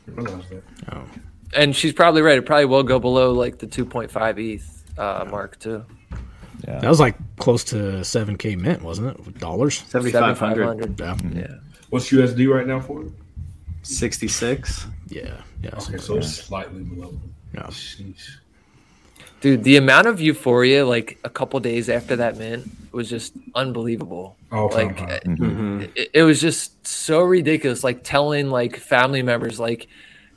[0.09, 1.03] I realized that.
[1.55, 2.39] And she's probably right.
[2.39, 5.85] It probably will go below like the 2.5 ETH uh, mark too.
[6.67, 9.25] That was like close to seven k mint, wasn't it?
[9.25, 9.85] With dollars.
[9.89, 10.97] 7,500.
[10.97, 11.35] 7,500.
[11.35, 11.41] Yeah.
[11.41, 11.55] Yeah.
[11.91, 13.13] What's USD right now for it?
[13.83, 14.87] 66.
[15.09, 15.41] Yeah.
[15.63, 15.71] Yeah.
[15.75, 17.13] Okay, so it's slightly below.
[17.55, 17.63] Yeah.
[17.65, 18.37] Sheesh.
[19.41, 24.37] Dude, the amount of euphoria like a couple days after that mint was just unbelievable.
[24.53, 25.15] All time like high.
[25.15, 25.85] it, mm-hmm.
[26.13, 29.87] it was just so ridiculous like telling like family members like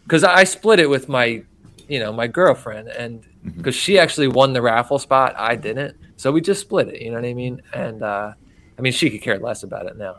[0.04, 1.44] because i split it with my
[1.94, 3.26] you know my girlfriend and
[3.58, 5.96] because she actually won the raffle spot i didn't.
[6.16, 7.62] So we just split it you know what i mean?
[7.74, 8.34] And uh
[8.78, 10.14] i mean she could care less about it now.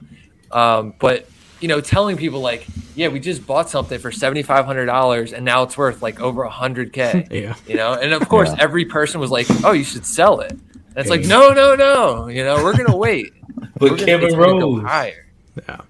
[0.61, 1.27] Um but
[1.61, 5.77] you know telling people like yeah we just bought something for $7500 and now it's
[5.79, 7.55] worth like over a 100k Yeah.
[7.67, 7.95] you know?
[7.95, 8.63] And of course Yeah.
[8.67, 10.53] every person was like oh you should sell it.
[10.53, 13.33] And it's like no no no you know we're gonna wait.
[13.79, 14.83] But We're Kevin gonna go Rose.
[14.87, 15.27] higher.
[15.69, 15.81] Yeah.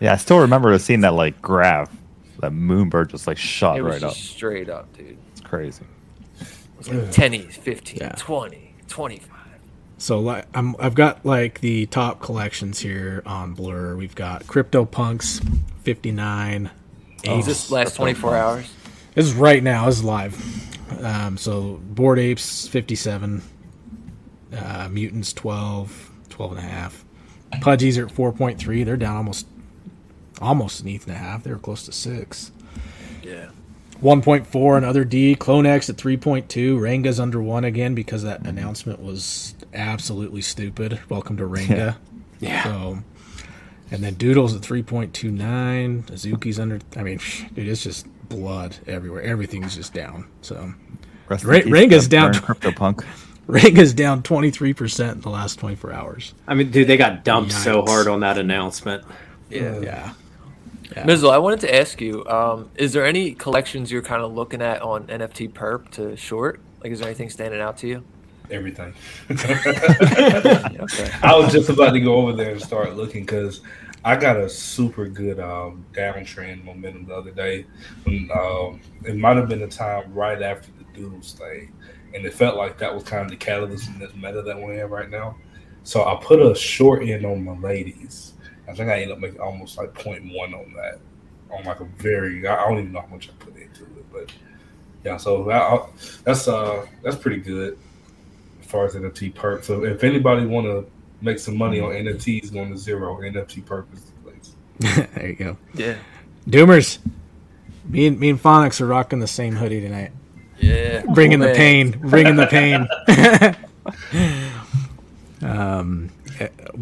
[0.00, 1.90] Yeah, I still remember seeing that like graph,
[2.42, 4.36] that moonbird just like shot It was right just up.
[4.36, 5.16] straight up, dude.
[5.32, 5.84] It's crazy.
[6.40, 8.14] It was like 10 ETH, 15, Yeah.
[8.18, 9.30] 20, 25.
[9.98, 13.96] So like I'm, I've got like the top collections here on Blur.
[13.96, 16.70] We've got CryptoPunks 59.
[17.24, 18.72] Is this last 24 hours?
[19.14, 19.86] This is right now.
[19.86, 21.04] This is live.
[21.04, 23.42] Um, so Bored Apes 57.
[24.56, 27.04] Uh, Mutants 12, 12 and a half.
[27.60, 28.84] Pudgies are at 4.3.
[28.84, 29.46] They're down almost
[30.40, 31.42] almost an ETH and a half.
[31.44, 32.52] They were close to six.
[33.22, 33.48] Yeah.
[34.02, 35.36] 1.4 another D.
[35.36, 36.46] Clonex at 3.2.
[36.76, 40.98] Renga's under one again because that announcement was absolutely stupid.
[41.08, 41.96] Welcome to Renga.
[42.40, 42.64] Yeah.
[42.64, 42.98] So,
[43.92, 46.06] and then Doodles at 3.29.
[46.06, 46.80] Azuki's under.
[46.96, 47.20] I mean,
[47.54, 49.22] dude, it's just blood everywhere.
[49.22, 50.26] Everything's just down.
[50.40, 50.74] So,
[51.28, 52.34] Rest in Ra- peace, Renga's Burn down.
[52.34, 53.04] CryptoPunk.
[53.46, 56.34] Renga's down 23% in the last 24 hours.
[56.48, 59.04] I mean, dude, they got dumped so hard on that announcement.
[59.50, 59.78] Yeah.
[59.80, 60.12] Yeah.
[60.96, 61.04] Yeah.
[61.04, 64.62] Mizzle, I wanted to ask you, um, is there any collections you're kind of looking
[64.62, 66.60] at on NFT perp to short?
[66.82, 68.04] Like, is there anything standing out to you?
[68.50, 68.92] Everything.
[70.82, 71.10] Okay.
[71.22, 73.60] I was just about to go over there and start looking because
[74.04, 77.66] I got a super good um, downtrend momentum the other day.
[78.02, 81.72] When, um, it might have been the time right after the Doodles thing,
[82.14, 84.74] and it felt like that was kind of the catalyst in this meta that we're
[84.74, 85.36] in right now.
[85.84, 88.31] So I put a short in on my ladies.
[88.72, 90.98] I think I ended up making almost like 0.1 on that.
[91.50, 94.12] On like a very, I I don't even know how much I put into it,
[94.12, 94.32] but
[95.04, 95.18] yeah.
[95.18, 95.86] So that, I-
[96.24, 97.78] that's uh that's pretty good
[98.60, 99.62] as far as NFT perp.
[99.62, 100.86] So if anybody want to
[101.20, 105.06] make some money on NFTs going to zero, NFT perp is the place.
[105.14, 105.56] there you go.
[105.74, 105.96] Yeah.
[106.48, 106.98] Doomers.
[107.84, 110.12] Me and me and Phonics are rocking the same hoodie tonight.
[110.58, 111.02] Yeah.
[111.12, 111.56] bringing the Man.
[111.56, 112.88] pain, bringing the pain.
[115.42, 116.10] um,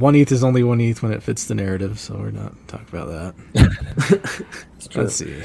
[0.01, 2.87] one ETH is only one ETH when it fits the narrative, so we're not talking
[2.91, 4.47] about that.
[4.97, 5.43] Let's see.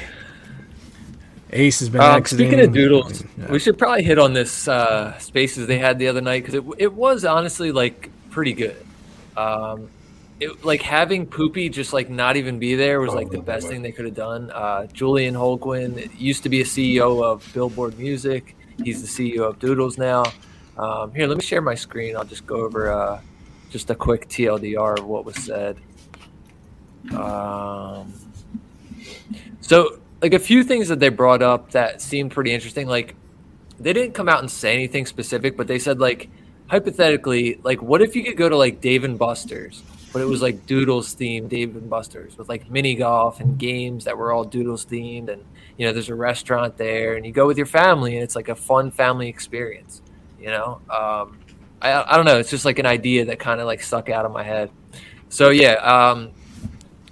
[1.52, 3.52] Ace has been Um, speaking of doodles, Yeah.
[3.52, 6.64] we should probably hit on this uh, spaces they had the other night because it,
[6.78, 8.76] it was honestly like pretty good.
[9.38, 9.90] Um,
[10.40, 13.82] it, like having Poopie just like not even be there was like the best thing
[13.82, 14.52] they could have done.
[14.52, 18.56] Uh, Julian Holguin used to be a CEO of Billboard Music.
[18.84, 20.24] He's the CEO of Doodles now.
[20.78, 22.18] Um, here, let me share my screen.
[22.18, 23.22] I'll just go over uh,
[23.76, 25.76] just a quick TLDR of what was said.
[27.12, 28.14] Um,
[29.60, 32.88] so, like a few things that they brought up that seemed pretty interesting.
[32.88, 33.16] Like,
[33.78, 36.30] they didn't come out and say anything specific, but they said like
[36.68, 39.84] hypothetically, like what if you could go to like Dave and Buster's,
[40.14, 44.06] but it was like Doodles themed Dave and Buster's with like mini golf and games
[44.06, 45.44] that were all Doodles themed, and
[45.78, 48.48] you know there's a restaurant there, and you go with your family, and it's like
[48.48, 50.02] a fun family experience.
[50.40, 51.38] You know, um,
[51.92, 54.26] I I don't know, it's just like an idea that kind of like stuck out
[54.26, 54.72] of my head.
[55.30, 56.32] So yeah, um,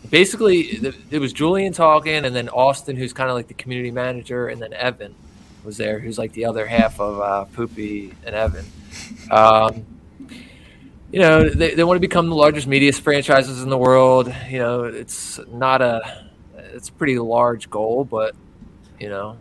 [0.09, 3.91] basically th- it was Julian talking, and then Austin, who's kind of like the community
[3.91, 5.15] manager, and then Evan
[5.63, 8.65] was there, who's like the other half of uh, Poopie and Evan.
[9.32, 9.86] Um,
[11.11, 14.34] you know, they, they want to become the largest media franchises in the world.
[14.49, 18.36] You know, it's not a, it's a pretty large goal, but
[18.99, 19.38] you know,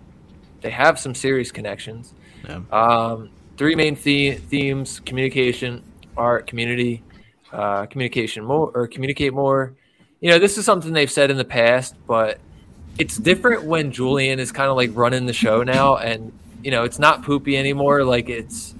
[0.60, 2.12] they have some serious connections.
[2.48, 2.60] Yeah.
[2.70, 5.82] Um, three main the- themes: communication,
[6.16, 7.02] art, community,
[7.52, 9.74] uh, communication more or communicate more.
[10.20, 12.38] You know, this is something they've said in the past, but
[12.98, 16.32] it's different when Julian is kind of like running the show now, and
[16.62, 18.04] you know, it's not Poopie anymore.
[18.04, 18.74] Like it's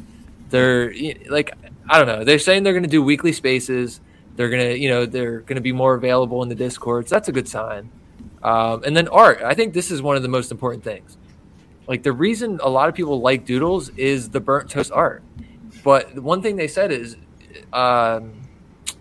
[0.51, 0.93] they're
[1.29, 1.53] like
[1.89, 2.25] I don't know.
[2.25, 4.01] They're saying they're going to do weekly spaces.
[4.37, 7.09] They're gonna, you know, they're gonna be more available in the Discord.
[7.09, 7.91] So that's a good sign.
[8.43, 9.43] Um, and then art.
[9.43, 11.17] I think this is one of the most important things.
[11.93, 15.23] Like the reason a lot of people like Doodles is the burnt toast art.
[15.85, 17.19] But one thing they said is,
[17.71, 18.33] um,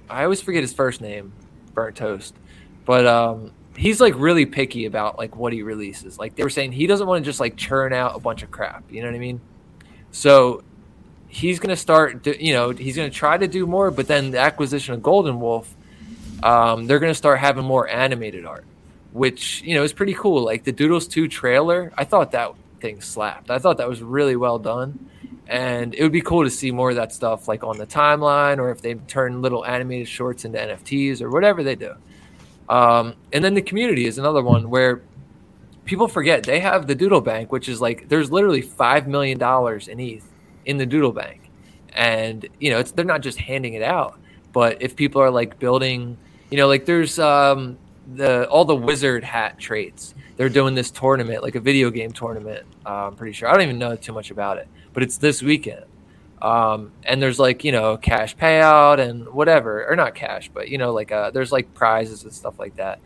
[0.10, 1.32] I always forget his first name,
[1.74, 2.36] burnt toast.
[2.84, 6.20] But um, he's like really picky about like what he releases.
[6.20, 8.52] Like they were saying, he doesn't want to just like churn out a bunch of
[8.52, 8.84] crap.
[8.92, 9.40] You know what I mean?
[10.12, 10.62] So
[11.30, 13.90] he's going to start, you know, he's going to try to do more.
[13.90, 15.74] But then the acquisition of Golden Wolf,
[16.44, 18.66] um, they're going to start having more animated art,
[19.14, 20.44] which you know is pretty cool.
[20.44, 23.50] Like the Doodles Two trailer, I thought that thing slapped.
[23.50, 25.10] I thought that was really well done.
[25.48, 28.58] And it would be cool to see more of that stuff like on the timeline
[28.58, 31.94] or if they turn little animated shorts into NFTs or whatever they do.
[32.70, 35.02] Um, and then the community is another one where
[35.86, 39.90] people forget they have the Doodle Bank, which is like there's literally five million dollars
[39.90, 40.26] in ETH
[40.66, 41.50] in the Doodle Bank,
[41.94, 44.20] and you know it's they're not just handing it out,
[44.54, 46.18] but if people are like building,
[46.50, 47.78] you know, like there's um,
[48.16, 50.16] the all the wizard hat traits.
[50.42, 52.66] They're doing this tournament, like a video game tournament.
[52.84, 53.48] Uh, I'm pretty sure.
[53.48, 55.86] I don't even know too much about it, but it's this weekend.
[56.42, 60.80] Um, and there's like you know cash payout and whatever, or not cash, but you
[60.80, 63.02] know like uh, there's like prizes and stuff like that.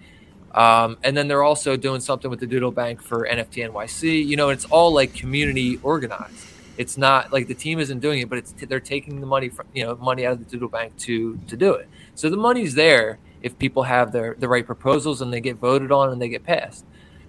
[0.54, 4.26] Um, and then they're also doing something with the Doodle Bank for NFT NYC.
[4.26, 6.48] You know, it's all like community organized.
[6.78, 9.68] It's not like the team isn't doing it, but it's they're taking the money from
[9.74, 11.90] you know money out of the Doodle Bank to to do it.
[12.14, 15.92] So the money's there if people have their the right proposals and they get voted
[15.92, 16.86] on and they get passed.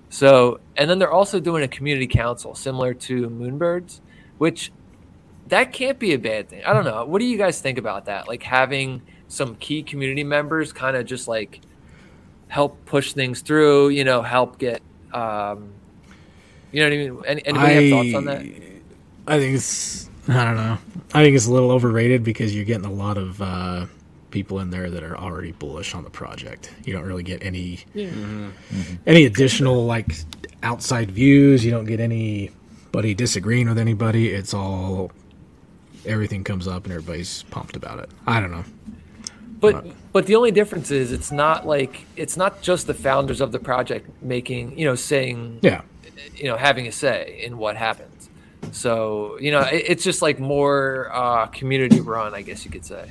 [0.09, 4.01] So and then they're also doing a community council similar to Moonbirds,
[4.39, 4.73] which
[5.49, 6.65] that can't be a bad thing.
[6.65, 7.05] I don't know.
[7.05, 8.29] What do you guys think about that?
[8.29, 11.61] Like having some key community members kind of just like
[12.49, 14.83] help push things through, you know, help get
[15.13, 15.73] um
[16.73, 17.23] you know what I mean?
[17.27, 18.41] Any, anybody have thoughts on that?
[19.27, 20.79] I think it's I don't know.
[21.15, 23.87] I think it's a little overrated because you're getting a lot of uh,
[24.37, 26.71] people in there that are already bullish on the project.
[26.85, 27.81] You don't really get any
[29.07, 30.15] any additional like
[30.63, 31.65] outside views.
[31.65, 34.29] You don't get anybody disagreeing with anybody.
[34.29, 35.11] It's all
[36.05, 38.11] everything comes up and everybody's pumped about it.
[38.27, 38.65] I don't know.
[39.59, 43.53] But but the only difference is it's not like it's not just the founders of
[43.53, 45.81] the project making, you know, saying Yeah.
[46.37, 48.29] you know, having a say in what happens.
[48.73, 52.85] So, you know, it, it's just like more uh community run, I guess you could
[52.85, 53.09] say.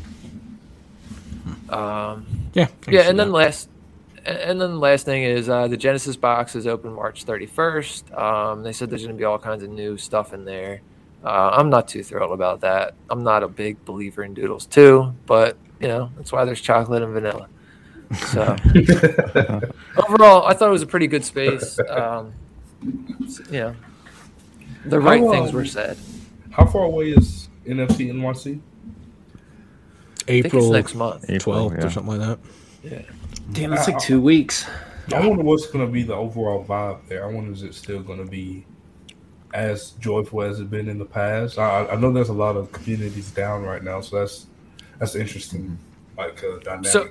[1.69, 2.67] Um Yeah.
[2.87, 3.33] Yeah, and then that.
[3.33, 3.69] last,
[4.25, 8.17] and then the last thing is uh, the Genesis box is open March 31st.
[8.17, 10.81] Um, they said there's going to be all kinds of new stuff in there.
[11.23, 12.93] Uh, I'm not too thrilled about that.
[13.09, 17.03] I'm not a big believer in Doodles too, but you know that's why there's chocolate
[17.03, 17.47] and vanilla.
[18.31, 18.55] So
[19.97, 21.79] overall, I thought it was a pretty good space.
[21.89, 22.33] Um,
[23.25, 23.75] s- you know,
[24.85, 25.97] the right How, things um, were said.
[26.51, 28.59] How far away is NFT NYC?
[30.27, 31.29] I think April it's next month.
[31.29, 31.85] April, 12th yeah.
[31.85, 32.39] or something like that.
[32.83, 33.01] Yeah.
[33.51, 34.65] Damn, it's like two weeks.
[35.13, 37.23] I wonder what's going to be the overall vibe there.
[37.23, 38.65] I wonder is it still going to be
[39.53, 41.59] as joyful as it's been in the past?
[41.59, 44.47] I, I know there's a lot of communities down right now, so that's
[44.99, 45.77] that's interesting.
[46.17, 46.87] Like uh, dynamic.
[46.87, 47.09] So,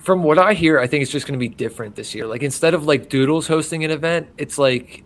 [0.00, 2.26] from what I hear, I think it's just going to be different this year.
[2.26, 5.04] Like instead of like Doodles hosting an event, it's like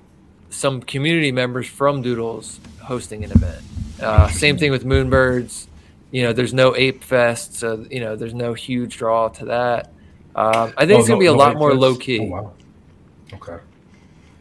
[0.49, 3.63] some community members from Doodles hosting an event.
[4.01, 5.67] Uh, same thing with Moonbirds.
[6.15, 9.93] You know, there's no Ape Fest, so you know there's no huge draw to that.
[10.37, 11.81] Um, I think Oh, it's going to no- be a no lot more Fest?
[11.81, 12.21] low key.
[12.21, 12.53] Oh, wow.
[13.33, 13.57] Okay.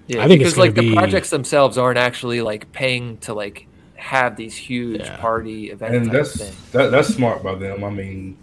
[0.06, 3.34] Yeah, I think it's because like gonna the projects themselves aren't actually like paying to
[3.34, 3.66] like
[3.96, 5.18] have these huge Yeah.
[5.18, 5.96] party events.
[5.98, 6.34] And that's
[6.74, 7.84] that, that's smart by them.
[7.84, 8.38] I mean,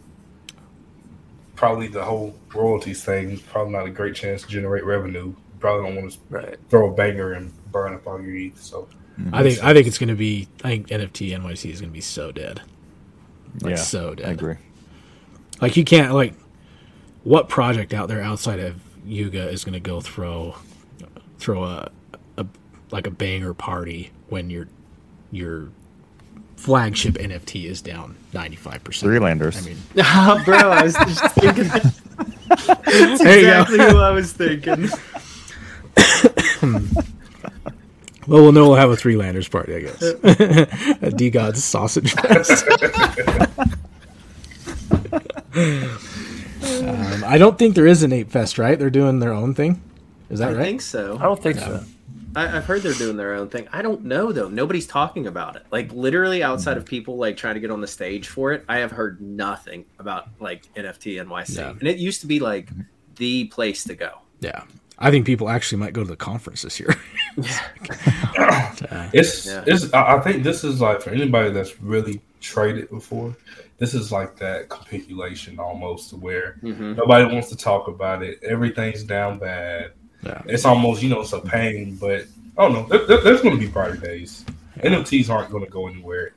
[1.54, 5.34] probably the whole royalties thing is probably not a great chance to generate revenue.
[5.60, 6.56] Probably don't want to Right.
[6.68, 8.58] throw a banger and burn up all your ETH.
[8.60, 8.88] So
[9.32, 10.48] I think I think it's going to be.
[10.64, 12.62] I think NFT NYC is going to be so dead.
[13.60, 14.28] Like yeah, so dead.
[14.28, 14.54] I agree.
[15.60, 16.34] Like you can't like
[17.24, 20.54] what project out there outside of Yuga is going to go throw
[21.38, 21.90] throw a,
[22.36, 22.46] a
[22.90, 24.68] like a banger party when your
[25.30, 25.68] your
[26.56, 29.00] flagship NFT is down 95%.
[29.00, 29.56] Three landers.
[29.56, 29.76] I mean,
[30.44, 31.64] bro, I was just thinking.
[32.48, 33.60] That's There you go.
[33.60, 34.88] exactly what I was thinking.
[38.30, 40.00] Well, we'll know we'll have a three landers party, I guess.
[40.02, 42.64] a DeGod's sausage fest.
[46.72, 48.78] um, I don't think there is an Ape Fest, right?
[48.78, 49.82] They're doing their own thing.
[50.28, 50.60] Is that I right?
[50.60, 51.18] I think so.
[51.18, 51.82] I don't think so.
[52.36, 53.66] I, I've heard they're doing their own thing.
[53.72, 54.48] I don't know though.
[54.48, 55.66] Nobody's talking about it.
[55.72, 58.78] Like literally outside of people like trying to get on the stage for it, I
[58.78, 61.56] have heard nothing about like NFT NYC.
[61.56, 61.70] Yeah.
[61.70, 62.68] And it used to be like
[63.16, 64.20] the place to go.
[64.38, 64.62] Yeah.
[65.00, 66.94] I think people actually might go to the conference this year.
[69.12, 69.64] it's Yeah.
[69.66, 69.92] it's.
[69.92, 73.36] I I think this is like for anybody that's really traded before.
[73.78, 76.96] This is like that capitulation almost to where Mhm.
[76.96, 78.42] nobody wants to talk about it.
[78.42, 79.92] Everything's down bad.
[80.22, 80.42] Yeah.
[80.46, 82.26] It's almost, you know, it's a pain, but
[82.58, 82.86] I don't know.
[82.90, 84.44] There, there- there's going to be brighter days.
[84.80, 86.32] NFTs aren't going to go anywhere.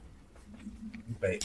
[1.21, 1.41] Maybe.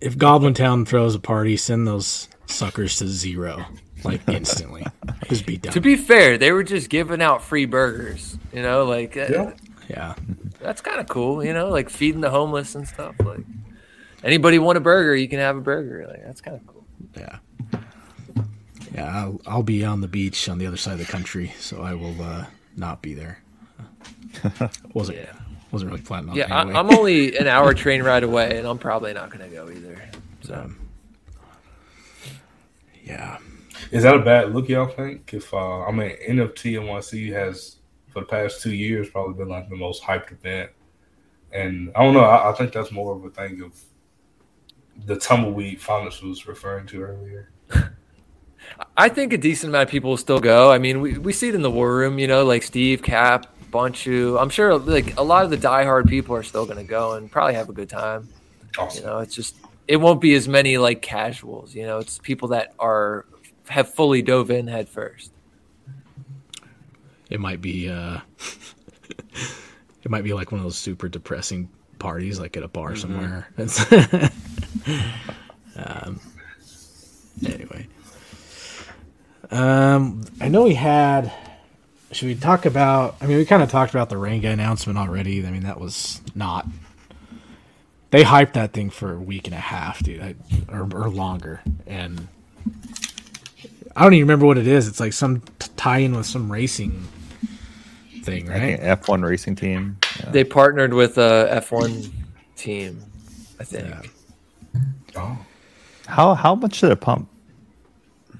[0.00, 3.64] If Goblin Town throws a party, send those suckers to zero,
[4.04, 4.86] like instantly.
[5.30, 5.72] Just be done.
[5.72, 8.36] To be fair, they were just giving out free burgers.
[8.52, 9.52] You know, like uh, Yeah.
[9.88, 10.14] yeah.
[10.60, 11.42] that's kind of cool.
[11.44, 13.14] You know, like feeding the homeless and stuff.
[13.24, 13.40] Like
[14.22, 16.06] anybody want a burger, you can have a burger.
[16.08, 16.84] Like that's kind of cool.
[17.16, 17.38] Yeah.
[18.94, 21.80] Yeah, I'll, I'll be on the beach on the other side of the country, so
[21.82, 23.40] I will uh, not be there.
[24.94, 25.32] wasn't Yeah.
[25.70, 26.36] wasn't really planning on.
[26.36, 26.76] Yeah, I, anyway.
[26.76, 30.02] I'm only an hour train ride away, and I'm probably not going to go either.
[30.42, 30.76] So Um,
[33.04, 33.38] yeah,
[33.90, 35.32] Is that a bad look, y'all think?
[35.34, 37.76] If uh, I mean, NFT NYC has
[38.08, 40.70] for the past two years probably been like the most hyped event,
[41.52, 42.20] and I don't know.
[42.24, 43.80] I, I think that's more of a thing of
[45.06, 47.50] the tumbleweed Phonics was referring to earlier.
[48.96, 50.70] I think a decent amount of people will still go.
[50.70, 53.46] I mean, we, we see it in the war room, you know, like Steve, Cap,
[53.70, 54.40] Bunchu.
[54.40, 57.30] I'm sure like a lot of the diehard people are still going to go and
[57.30, 58.28] probably have a good time.
[58.94, 59.56] You know, it's just
[59.88, 61.74] it won't be as many like casuals.
[61.74, 63.26] You know, it's people that are
[63.70, 65.30] have fully dove in head first.
[67.30, 67.88] it might be.
[67.88, 68.18] Uh,
[70.02, 71.68] it might be like one of those super depressing
[71.98, 73.48] parties, like at a bar somewhere.
[75.76, 76.20] Um,
[77.46, 77.86] anyway,
[79.50, 81.32] um, I know we had.
[82.12, 83.16] Should we talk about?
[83.20, 85.46] I mean, we kind of talked about the Renga announcement already.
[85.46, 86.66] I mean, that was not.
[88.10, 90.34] They hyped that thing for a week and a half, dude, I,
[90.68, 92.26] or, or longer, and
[93.96, 94.86] I don't even remember what it is.
[94.88, 97.06] It's like some t- tie-in with some racing
[98.22, 98.80] thing, right?
[98.80, 99.98] F1 racing team.
[100.20, 100.30] Yeah.
[100.30, 102.10] They partnered with a F1
[102.56, 103.02] team,
[103.58, 103.88] I think.
[103.88, 104.80] Yeah.
[105.16, 105.38] Oh,
[106.06, 107.28] How how much did it pump?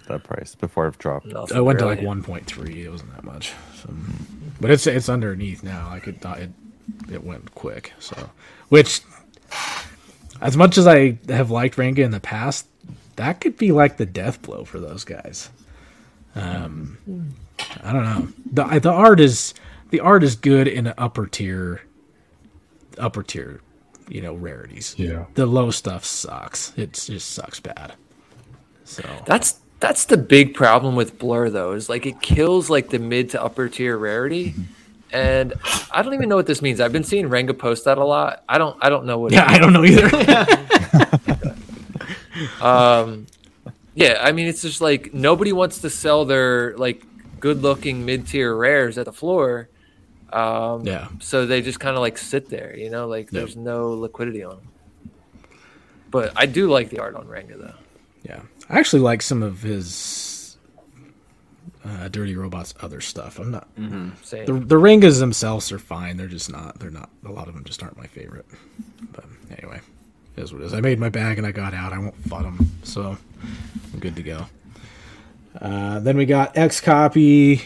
[0.08, 1.26] That price before it dropped.
[1.26, 2.76] Nothing I went to like 1.3.
[2.76, 3.92] It wasn't that much, so,
[4.60, 5.88] but it's it's underneath now.
[5.90, 6.50] Like it it
[7.12, 7.92] it went quick.
[7.98, 8.30] So,
[8.68, 9.00] which
[10.40, 12.66] as much as I have liked Renga in the past,
[13.16, 15.50] that could be like the death blow for those guys.
[16.34, 16.98] Um,
[17.82, 18.28] I don't know.
[18.52, 19.54] the The art is
[19.90, 21.82] the art is good in an upper tier,
[22.98, 23.60] upper tier,
[24.08, 24.94] you know, rarities.
[24.96, 25.24] yeah.
[25.34, 26.72] The low stuff sucks.
[26.76, 27.94] It just sucks bad.
[28.84, 31.72] So That's that's the big problem with Blur though.
[31.72, 34.54] Is like it kills like the mid to upper tier rarity.
[35.12, 35.54] And
[35.90, 36.80] I don't even know what this means.
[36.80, 38.44] I've been seeing Renga post that a lot.
[38.48, 40.08] I don't I don't know what it yeah, I don't know either.
[42.60, 43.26] Um,
[43.94, 47.02] yeah, I mean, it's just like nobody wants to sell their like
[47.40, 49.68] good-looking mid-tier rares at the floor.
[50.32, 51.08] Um, Yeah.
[51.20, 53.32] So they just kind of like sit there, you know, like Yep.
[53.32, 54.68] there's no liquidity on them.
[56.10, 57.74] But I do like the art on Renga though.
[58.22, 60.56] Yeah, I actually like some of his
[61.84, 63.38] uh, Dirty Robots other stuff.
[63.38, 63.68] I'm not
[64.22, 64.44] Same.
[64.44, 66.16] the the Rengas themselves are fine.
[66.16, 66.78] They're just not.
[66.78, 67.10] They're not.
[67.24, 68.44] A lot of them just aren't my favorite.
[69.12, 69.24] But
[69.56, 69.80] anyway,
[70.36, 70.74] it is what it is.
[70.74, 71.92] I made my bag and I got out.
[71.92, 73.16] I won't fight them, so
[73.92, 74.46] I'm good to go.
[75.60, 77.60] Uh, then we got XCOPY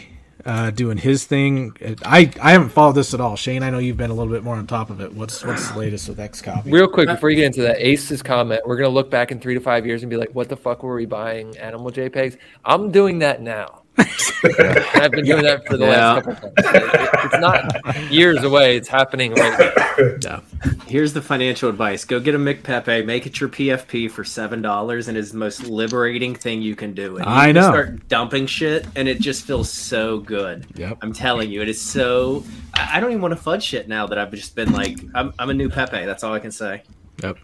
[0.45, 1.75] uh, doing his thing.
[2.05, 3.35] I I haven't followed this at all.
[3.35, 5.13] Shane, I know you've been a little bit more on top of it.
[5.13, 6.71] What's what's the latest with XCOPY?
[6.71, 9.55] Real quick before you get into that, Ace's comment, we're gonna look back in three
[9.55, 12.91] to five years and be like, "What the fuck were we buying animal JPEGs?" I'm
[12.91, 13.81] doing that now.
[13.97, 16.13] And I've been doing that for the Yeah.
[16.13, 16.75] last couple of times.
[16.75, 19.57] It- It's not years away; it's happening right
[19.97, 20.17] now.
[20.21, 20.39] Yeah.
[20.87, 25.07] Here's the financial advice: Go get a McPepe, make it your PFP for seven dollars,
[25.07, 27.17] and it's the most liberating thing you can do.
[27.17, 27.61] And you I know.
[27.69, 30.67] Start dumping shit, and it just feels so good.
[30.75, 30.99] Yep.
[31.01, 32.43] I'm telling you, it is so.
[32.75, 35.33] I I don't even want to fudge shit now that I've just been like, I'm,
[35.39, 36.05] I'm a new Pepe.
[36.05, 36.83] That's all I can say.
[37.23, 37.37] Yep.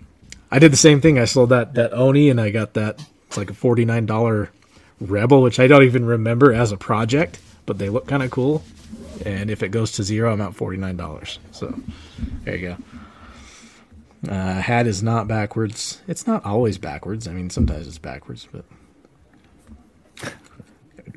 [0.51, 1.17] I did the same thing.
[1.17, 4.49] I sold that that Oni and I got that it's like a forty nine dollar
[5.01, 8.63] Rebel, which I don't even remember as a project, but they look kind of cool.
[9.25, 11.39] And if it goes to zero, I'm at forty nine dollars.
[11.51, 11.73] So
[12.43, 14.31] there you go.
[14.31, 16.01] Uh, hat is not backwards.
[16.07, 17.27] It's not always backwards.
[17.27, 18.63] I mean, sometimes it's backwards, but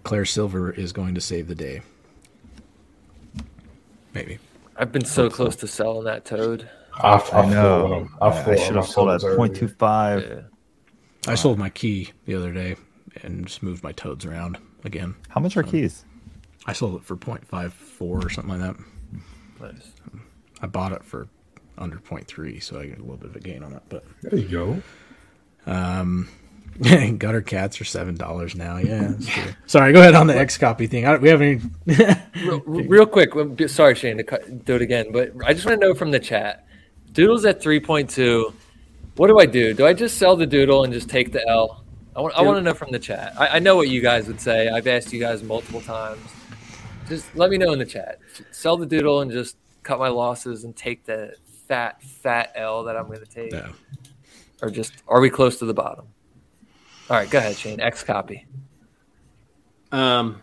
[0.04, 1.82] Claire Silver is going to save the day.
[4.14, 4.38] Maybe.
[4.76, 6.68] I've been so close to selling that toad.
[6.94, 8.08] I, I, I know.
[8.22, 9.54] I, I, I should have sold at earlier.
[9.54, 10.28] 0.25.
[10.28, 10.40] Yeah.
[11.30, 12.76] I sold my key the other day
[13.22, 15.14] and just moved my toads around again.
[15.28, 16.04] How much are keys?
[16.66, 18.84] I sold it for 0.54 or something like that.
[19.60, 19.92] Nice.
[20.60, 21.28] I bought it for
[21.76, 23.82] under 0.3, so I get a little bit of a gain on it.
[23.88, 24.82] But There you go.
[25.70, 26.28] Um,
[27.18, 28.78] gutter cats are seven dollars now.
[28.78, 29.52] Yeah, that's true.
[29.66, 31.06] Sorry, go ahead on the XCOPY thing.
[31.06, 31.72] I, we haven't.
[31.86, 35.80] Even, Real, real quick, sorry Shane to cut, do it again, but I just want
[35.80, 36.66] to know from the chat,
[37.12, 38.52] Doodles at three point two.
[39.16, 39.72] What do I do?
[39.74, 41.83] Do I just sell the doodle and just take the L?
[42.16, 43.34] I want, I want to know from the chat.
[43.38, 44.68] I, I know what you guys would say.
[44.68, 46.20] I've asked you guys multiple times.
[47.08, 48.18] Just let me know in the chat.
[48.50, 51.34] Sell the doodle and just cut my losses and take the
[51.68, 53.52] fat, fat L that I'm going to take.
[53.52, 53.68] Yeah.
[54.62, 56.06] Or just, are we close to the bottom?
[57.10, 57.78] All right, go ahead, Shane.
[57.78, 58.46] XCOPY.
[59.92, 60.40] Um,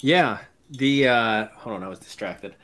[0.00, 0.38] yeah.
[0.70, 2.54] The uh, hold on, I was distracted.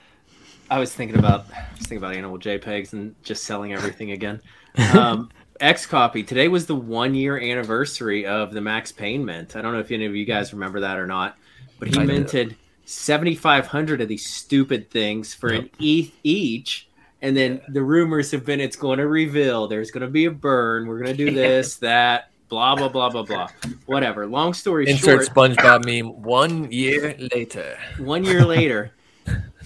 [0.71, 4.41] I was thinking about I was thinking about animal JPEGs and just selling everything again.
[4.93, 5.31] Um,
[5.61, 6.27] XCOPY.
[6.27, 9.57] Today was the one year anniversary of the Max Pain mint.
[9.57, 11.37] I don't know if any of you guys remember that or not,
[11.79, 16.89] but he I minted seventy five hundred of these stupid things for an ETH each.
[17.23, 19.67] And then the rumors have been it's going to reveal.
[19.67, 20.87] There's going to be a burn.
[20.87, 23.49] We're going to do this, that, blah blah blah blah blah.
[23.87, 24.27] Whatever.
[24.27, 27.79] Long story Insert short, SpongeBob meme one year later.
[27.99, 28.93] one year later,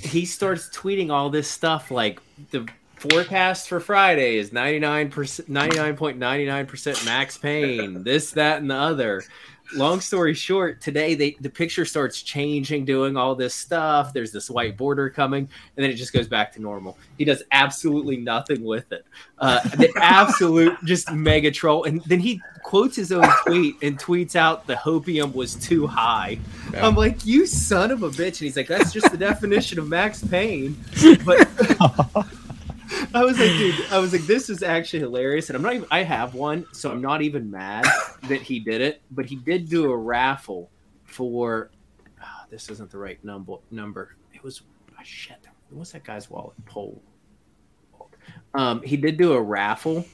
[0.01, 2.21] he starts tweeting all this stuff like
[2.51, 2.69] the
[3.01, 9.25] forecast for Friday is 99%, 99.99% max pain, this, that, and the other.
[9.75, 14.15] Long story short, today they the picture starts changing, doing all this stuff.
[14.15, 16.97] There's this white border coming, and then it just goes back to normal.
[17.19, 19.05] He does absolutely nothing with it.
[19.39, 21.85] Uh, the absolute just mega troll.
[21.85, 26.39] And then he quotes his own tweet and tweets out the hopium was too high.
[26.75, 28.27] I'm like, you son of a bitch.
[28.27, 30.77] And he's like, that's just the definition of max pain.
[31.25, 31.49] But
[33.15, 35.49] I was like, dude, I was like, this is actually hilarious.
[35.51, 37.85] And I'm not even, I have one, so I'm not even mad
[38.25, 39.01] that he did it.
[39.11, 40.71] But he did do a raffle
[41.05, 41.71] for,
[42.23, 43.57] ah, this isn't the right number.
[43.71, 44.15] Number.
[44.35, 44.63] It was,
[44.99, 45.37] ah, shit.
[45.71, 46.55] What's that guy's wallet?
[46.67, 47.01] Pole.
[48.55, 50.05] Um, he did do a raffle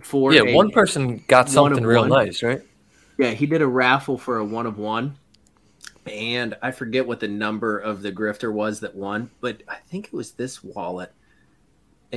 [0.00, 2.10] for Yeah, a- one person got something real one.
[2.10, 2.62] nice, right?
[3.18, 5.16] Yeah, he did a raffle for a one of one.
[6.06, 10.06] And I forget what the number of the grifter was that won, but I think
[10.08, 11.12] it was this wallet.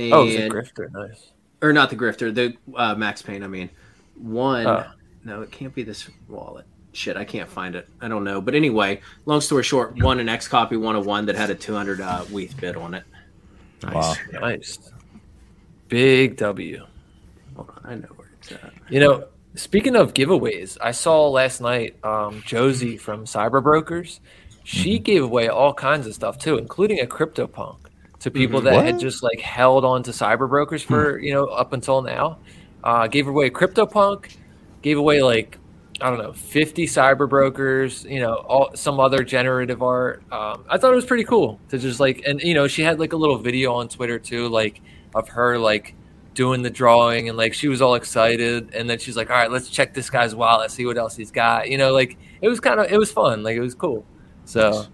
[0.04, 0.92] And, Oh, it was a grifter.
[0.92, 1.32] Nice.
[1.62, 3.42] or not the grifter, the uh, Max Pain.
[3.42, 3.70] I mean,
[4.16, 4.66] one.
[4.66, 4.86] Oh.
[5.24, 6.64] No, it can't be this wallet.
[6.92, 7.88] Shit, I can't find it.
[8.00, 8.40] I don't know.
[8.40, 12.00] But anyway, long story short, one an XCOPY, one of one that had a 200
[12.00, 13.04] uh, WETH bid on it.
[13.82, 13.94] Nice.
[13.94, 14.14] Wow.
[14.40, 14.78] Nice.
[15.88, 16.84] Big W.
[17.56, 18.72] Hold on, I know where it's at.
[18.88, 24.20] You know, speaking of giveaways, I saw last night um, Josie from Cyber Brokers.
[24.64, 27.76] She gave away all kinds of stuff too, including a CryptoPunk
[28.20, 31.72] to people that had just like held on to Cyber Brokers for you know up
[31.72, 32.38] until now.
[32.84, 34.36] Uh, gave away CryptoPunk,
[34.82, 35.58] gave away like
[36.00, 40.22] I don't know, 50 cyber brokers, you know, all some other generative art.
[40.30, 43.00] Um, I thought it was pretty cool to just like, and you know, she had
[43.00, 44.80] like a little video on Twitter too, like
[45.14, 45.94] of her like
[46.34, 48.72] doing the drawing and like she was all excited.
[48.74, 51.32] And then she's like, all right, let's check this guy's wallet, see what else he's
[51.32, 51.68] got.
[51.68, 53.42] You know, like it was kind of, it was fun.
[53.42, 54.06] Like it was cool.
[54.44, 54.86] So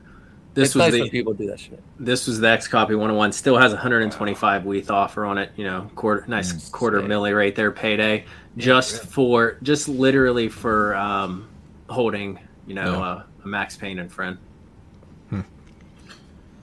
[0.54, 1.82] This it's was nice the people do that shit.
[1.98, 3.32] this was the XCOPY 101.
[3.32, 5.50] Still has 125 WETH offer on it.
[5.56, 7.08] You know, quarter nice quarter sick.
[7.10, 8.24] milli right there payday,
[8.56, 11.48] just for just literally for um,
[11.88, 12.38] holding.
[12.66, 13.00] You know, Yeah.
[13.00, 14.38] uh, a Max Pain and friend.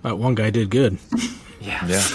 [0.03, 0.97] Uh, one guy did good.
[1.61, 1.85] Yeah.
[1.85, 2.03] Yeah.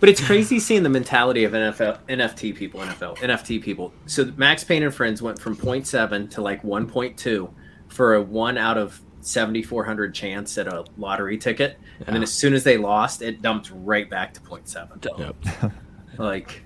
[0.00, 3.92] But it's crazy seeing the mentality of NFL, NFT people, NFL, NFT people.
[4.06, 7.50] So Max Pain and Friends went from 0.7 to like 1.2
[7.88, 11.78] for a one out of 7,400 chance at a lottery ticket.
[12.06, 15.18] And then as soon as they lost, it dumped right back to 0.7.
[15.18, 15.72] Yep.
[16.18, 16.62] Like,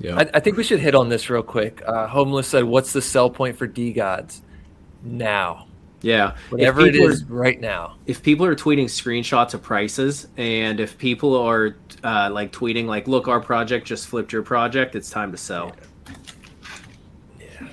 [0.00, 0.16] Yeah.
[0.18, 1.82] I, I think we should hit on this real quick.
[1.86, 4.40] Uh, Homeless said, "What's the sell point for DeGods
[5.02, 5.66] now?
[6.02, 6.36] yeah.
[6.50, 10.98] Whatever it people are- right now." if people are tweeting screenshots of prices and if
[10.98, 15.30] people are uh, like tweeting like look our project just flipped your project it's time
[15.32, 15.74] to sell
[17.40, 17.68] Yeah.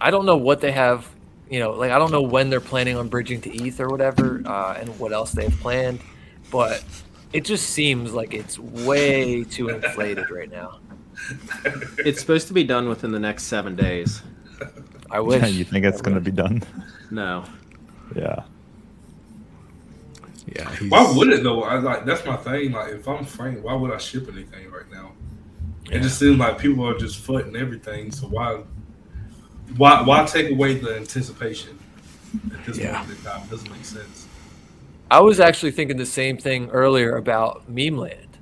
[0.00, 1.06] I don't know what they have,
[1.50, 4.42] you know, like I don't know when they're planning on bridging to ETH or whatever,
[4.44, 6.00] uh, and what else they have planned,
[6.50, 6.84] but
[7.32, 10.78] it just seems like it's way too inflated right now.
[11.98, 14.22] it's supposed to be done within the next seven days
[15.10, 15.50] I wish.
[15.52, 16.62] you think it's going to be done?
[17.10, 17.44] no
[18.14, 18.42] Yeah.
[20.46, 20.74] yeah.
[20.76, 21.62] He's, Why would it though?
[21.62, 22.72] I like that's my thing.
[22.72, 25.12] Like if I'm Frank, why would I ship anything right now?
[25.90, 28.10] It just seems like people are just footing everything.
[28.10, 28.62] So why,
[29.76, 31.78] why, why take away the anticipation
[32.52, 32.98] at this Yeah.
[32.98, 33.42] point in time?
[33.42, 34.26] It doesn't make sense.
[35.10, 38.38] I was actually thinking the same thing earlier about Memeland.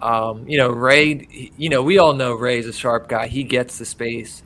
[0.00, 1.50] Um, you know, Ray.
[1.56, 3.26] You know, we all know Ray's a sharp guy.
[3.28, 4.42] He gets the space.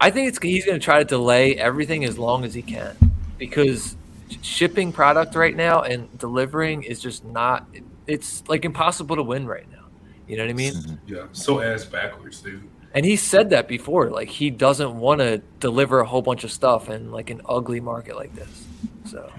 [0.00, 2.96] I think it's he's going to try to delay everything as long as he can
[3.38, 3.96] because
[4.42, 7.66] shipping product right now and delivering is just not.
[8.06, 9.84] It's like impossible to win right now.
[10.26, 10.98] You know what I mean?
[11.06, 12.68] Yeah, so ass backwards, dude.
[12.94, 14.10] And he said that before.
[14.10, 17.80] Like he doesn't want to deliver a whole bunch of stuff in like an ugly
[17.80, 18.66] market like this.
[19.06, 19.30] So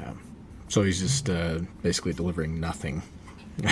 [0.69, 3.01] So he's just uh, basically delivering nothing.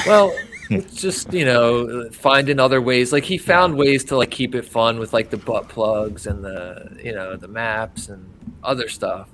[0.06, 0.32] Well,
[0.70, 3.12] it's just you know finding other ways.
[3.12, 6.44] Like he found ways to like keep it fun with like the butt plugs and
[6.44, 8.30] the you know the maps and
[8.64, 9.28] other stuff.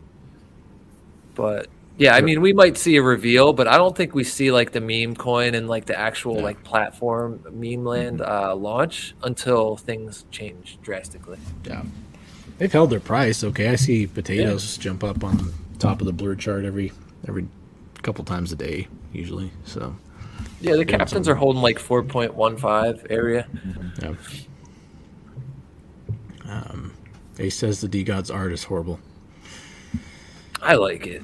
[1.36, 1.68] But
[1.98, 4.72] yeah, I mean we might see a reveal, but I don't think we see like
[4.72, 10.78] the meme coin and like the actual like platform Memeland uh, launch until things change
[10.82, 11.40] drastically.
[11.66, 11.84] Yeah.
[12.58, 13.44] They've held their price.
[13.44, 16.92] Okay, I see Potatoz jump up on the top of the blur chart every
[17.28, 17.48] every
[18.02, 19.52] couple times a day usually.
[19.64, 19.96] So
[20.62, 23.48] Yeah, the Captainz are holding like four point one five area.
[24.02, 24.14] yeah.
[26.48, 26.94] Um,
[27.40, 29.00] Ace says the DeGod's art is horrible.
[30.62, 31.22] I like it.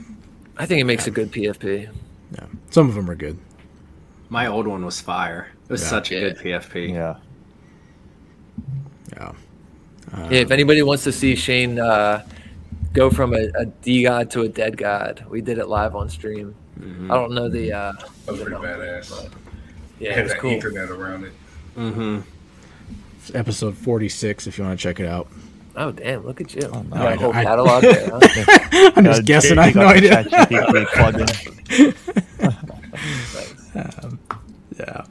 [0.58, 1.89] I think it makes a good PFP.
[2.36, 3.38] Yeah, some of them are good.
[4.30, 5.49] My old one was fire.
[5.68, 5.88] It was Yeah.
[5.88, 6.93] such a good PFP.
[6.93, 7.16] Yeah.
[9.14, 9.32] Yeah,
[10.30, 12.26] Yeah, if anybody wants to see Shane uh,
[12.93, 16.56] go from a, a DeGod to a dead god, we did it live on stream.
[16.82, 17.72] I don't know the.
[17.72, 17.91] Uh,
[18.26, 19.30] That was pretty know, badass.
[19.99, 20.51] yeah, it was cool.
[20.51, 21.34] internet around it.
[21.78, 22.20] Mm-hmm.
[23.18, 24.47] it's episode forty six.
[24.47, 25.28] If you want to check it out,
[25.76, 26.24] Oh damn!
[26.26, 26.70] Look at you.
[26.72, 28.10] Oh, You no, got I a whole don't- I- catalog there.
[28.12, 28.92] Huh?
[28.96, 29.58] I'm just guessing.
[29.58, 30.24] I have no idea.
[34.78, 35.06] Yeah.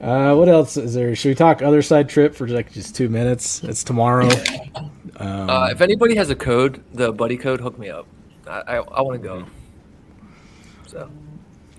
[0.00, 1.14] Uh, what else is there?
[1.14, 3.62] Should we talk Otherside trip for like just two minutes?
[3.62, 4.28] It's tomorrow.
[5.16, 8.06] Um, uh, if anybody has a code, the buddy code, hook me up.
[8.46, 9.44] I I, I want to go.
[10.86, 11.10] So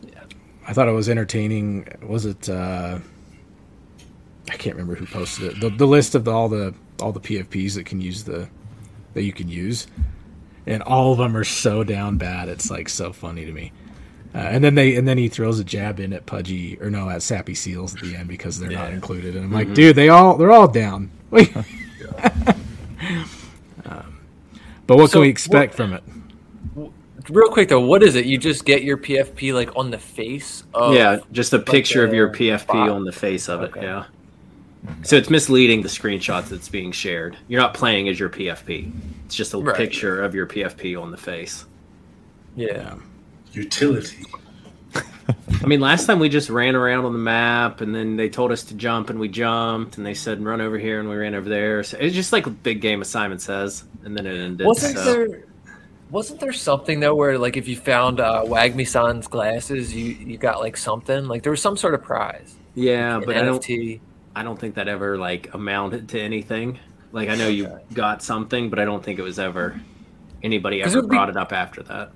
[0.03, 0.23] Yeah.
[0.67, 1.87] I thought it was entertaining.
[2.03, 2.47] Was it?
[2.47, 2.99] Uh,
[4.49, 5.59] I can't remember who posted it.
[5.61, 8.47] The, the list of the, all the all the PFPs that can use the
[9.13, 9.87] that you can use,
[10.65, 12.47] and all of them are so down bad.
[12.49, 13.71] It's like so funny to me.
[14.33, 17.09] Uh, and then they and then he throws a jab in at Pudgy or no
[17.09, 19.35] at Sappy Seals at the end because they're not included.
[19.35, 21.11] And I'm like, dude, they all they're all down.
[21.31, 21.53] Wait.
[23.85, 24.19] um,
[24.87, 26.03] but what So can we expect from it?
[27.29, 28.25] real quick though, what is it?
[28.25, 32.13] You just get your PFP like on the face of yeah, just a picture of
[32.13, 32.89] your PFP bot.
[32.89, 33.71] on the face of it.
[33.71, 33.83] Okay.
[33.83, 34.05] Yeah.
[35.03, 37.37] So it's misleading the screenshots that's being shared.
[37.47, 38.91] You're not playing as your PFP.
[39.25, 39.75] It's just a Right.
[39.75, 41.65] picture of your PFP on the face.
[42.55, 42.95] yeah.
[43.53, 44.23] Utility.
[44.95, 48.51] I mean, last time we just ran around on the map, and then they told
[48.51, 51.35] us to jump, and we jumped, and they said run over here, and we ran
[51.35, 51.83] over there.
[51.83, 54.65] So it's just like a big game of Simon Says, and then it ended.
[54.65, 55.43] Wasn't so- there?
[56.11, 60.37] Wasn't there something though where like if you found uh, Wagmi San's glasses, you you
[60.37, 62.53] got like something like there was some sort of prize.
[62.75, 63.63] Yeah, an but I don't.
[64.33, 64.39] NFT.
[64.39, 66.79] I don't think that ever like amounted to anything.
[67.11, 69.79] Like I know you got something, but I don't think it was ever
[70.43, 72.11] anybody ever it would be- brought it up after that.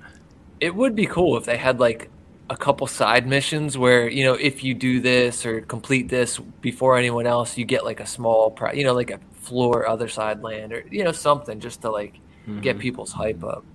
[0.60, 2.10] It would be cool if they had like
[2.50, 6.98] a couple side missions where you know if you do this or complete this before
[6.98, 8.78] anyone else, you get like a small prize.
[8.78, 12.62] You know, like a floor Otherside land or you know something just to like Mm-hmm.
[12.62, 13.66] get people's hype up.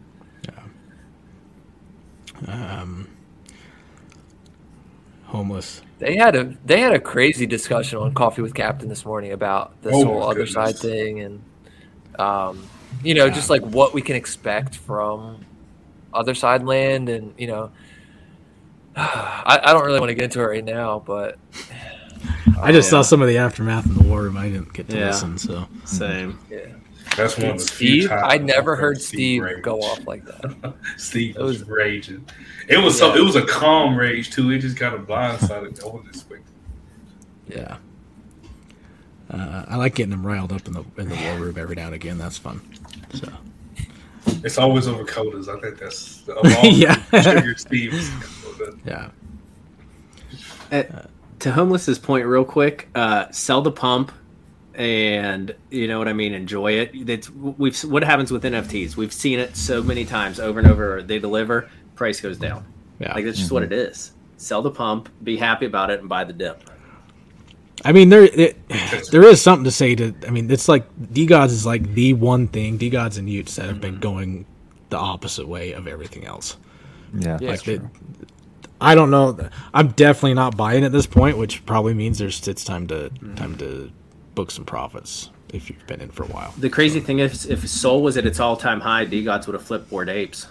[2.46, 3.08] Um,
[5.30, 5.82] homeless.
[5.98, 9.80] They had a they had a crazy discussion on Coffee with Captain this morning about
[9.82, 10.52] this Oh, whole other goodness.
[10.54, 11.42] side thing and
[12.18, 12.66] um,
[13.04, 15.44] you know just like what we can expect from
[16.14, 17.70] Otherside land and you know
[18.96, 21.38] I, I don't really want to get into it right now but
[22.60, 22.98] I just yeah.
[22.98, 24.36] saw some of the aftermath in the war room.
[24.36, 25.06] I didn't get to Yeah.
[25.06, 26.38] listen, so Same.
[26.50, 26.66] yeah
[27.16, 29.62] That's one of the few Steve times I never heard Steve rage.
[29.62, 32.24] go off like that Steve It was, was- raging.
[32.68, 33.14] It was so.
[33.14, 34.50] It was a calm rage too.
[34.52, 35.82] It just kind of blindsided.
[35.82, 36.44] I wasn't expecting.
[37.48, 37.76] yeah.
[39.28, 41.86] Uh, I like getting them riled up in the in the war room every now
[41.86, 42.16] and again.
[42.18, 42.60] That's fun.
[43.12, 43.28] So
[44.44, 45.48] It's always over coders.
[45.48, 46.94] I think that's of all Yeah.
[47.10, 47.92] trigger Steve.
[48.84, 49.10] yeah,
[50.70, 50.82] Uh,
[51.40, 54.12] to homeless's point, real quick, uh, sell the pump,
[54.74, 56.34] and you know what I mean.
[56.34, 56.90] Enjoy it.
[56.94, 58.96] It's we've what happens with NFTs.
[58.96, 61.02] We've seen it so many times over and over.
[61.02, 62.66] They deliver, price goes down.
[62.98, 63.14] yeah.
[63.14, 63.72] Like that's just what mm-hmm.
[63.72, 64.12] it is.
[64.36, 66.68] Sell the pump, be happy about it, and buy the dip.
[67.84, 68.56] I mean, there it,
[69.10, 70.14] there is something to say to.
[70.26, 73.80] I mean, it's like DeGods is like the one thing DeGods and y00ts that have
[73.80, 74.00] been mm-hmm.
[74.00, 74.46] going
[74.90, 76.56] the opposite way of everything else.
[77.14, 77.38] Yeah.
[77.40, 77.50] Yeah.
[77.50, 77.82] Like it,
[78.80, 79.48] I don't know.
[79.74, 83.34] I'm definitely not buying at this point, which probably means there's it's time to mm-hmm.
[83.34, 83.90] time to
[84.34, 86.54] book some profits if you've been in for a while.
[86.58, 89.64] The crazy thing is, if SOL was at its all time high, DeGods would have
[89.64, 90.46] flipped bored apes.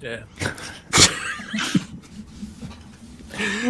[0.00, 0.22] yeah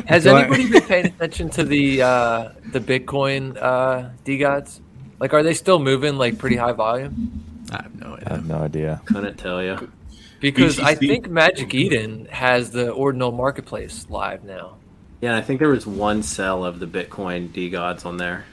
[0.07, 4.81] Has So I- anybody been paying attention to the uh, the Bitcoin uh, DeGods?
[5.18, 7.45] Like, are they still moving like pretty high volume?
[7.70, 8.26] I have no idea.
[8.26, 9.03] I have no idea.
[9.05, 9.93] Couldn't tell you.
[10.41, 14.76] Because I think Magic Eden has the ordinal marketplace live now.
[15.20, 18.47] Yeah, I think there was one sell of the Bitcoin DeGods on there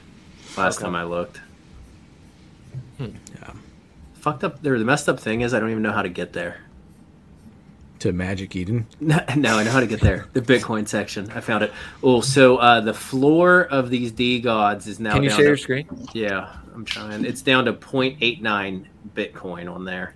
[0.58, 0.86] last Okay.
[0.86, 1.40] time I looked.
[3.00, 3.08] Yeah.
[4.16, 4.62] Fucked up.
[4.62, 6.62] The messed up thing is I don't even know how to get there.
[8.00, 8.86] to Magic Eden?
[9.00, 10.28] No, no, I know how to get there.
[10.34, 11.32] The Bitcoin section.
[11.32, 11.72] I found it.
[12.04, 15.14] Oh, so uh, the floor of these DeGods is now.
[15.14, 16.08] Can you down share to- your screen?
[16.14, 17.26] Yeah, I'm trying.
[17.26, 18.86] It's down to 0.89
[19.16, 20.14] Bitcoin on there.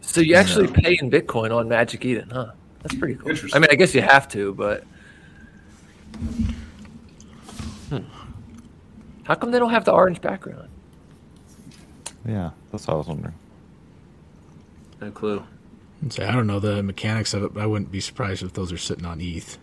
[0.00, 2.52] So you actually pay in Bitcoin on Magic Eden, huh?
[2.82, 3.30] That's pretty cool.
[3.30, 3.56] Interesting.
[3.56, 4.84] I mean, I guess you have to, but
[6.16, 6.44] Hmm.
[9.24, 10.68] How come they don't have the orange background?
[12.26, 13.34] Yeah, that's what I was wondering.
[15.00, 15.42] No clue.
[16.10, 18.72] So I don't know the mechanics of it, but I wouldn't be surprised if those
[18.72, 19.58] are sitting on ETH.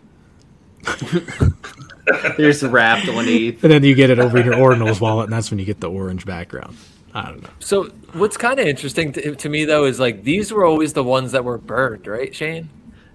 [2.36, 3.62] There's wrapped on ETH.
[3.62, 5.80] And then you get it over in your Ordinals wallet, and that's when you get
[5.80, 6.76] the orange background.
[7.14, 7.50] I don't know.
[7.60, 7.84] So
[8.14, 11.32] what's kind of interesting to, to me though is like these were always the ones
[11.32, 12.70] that were burned, right, Shane?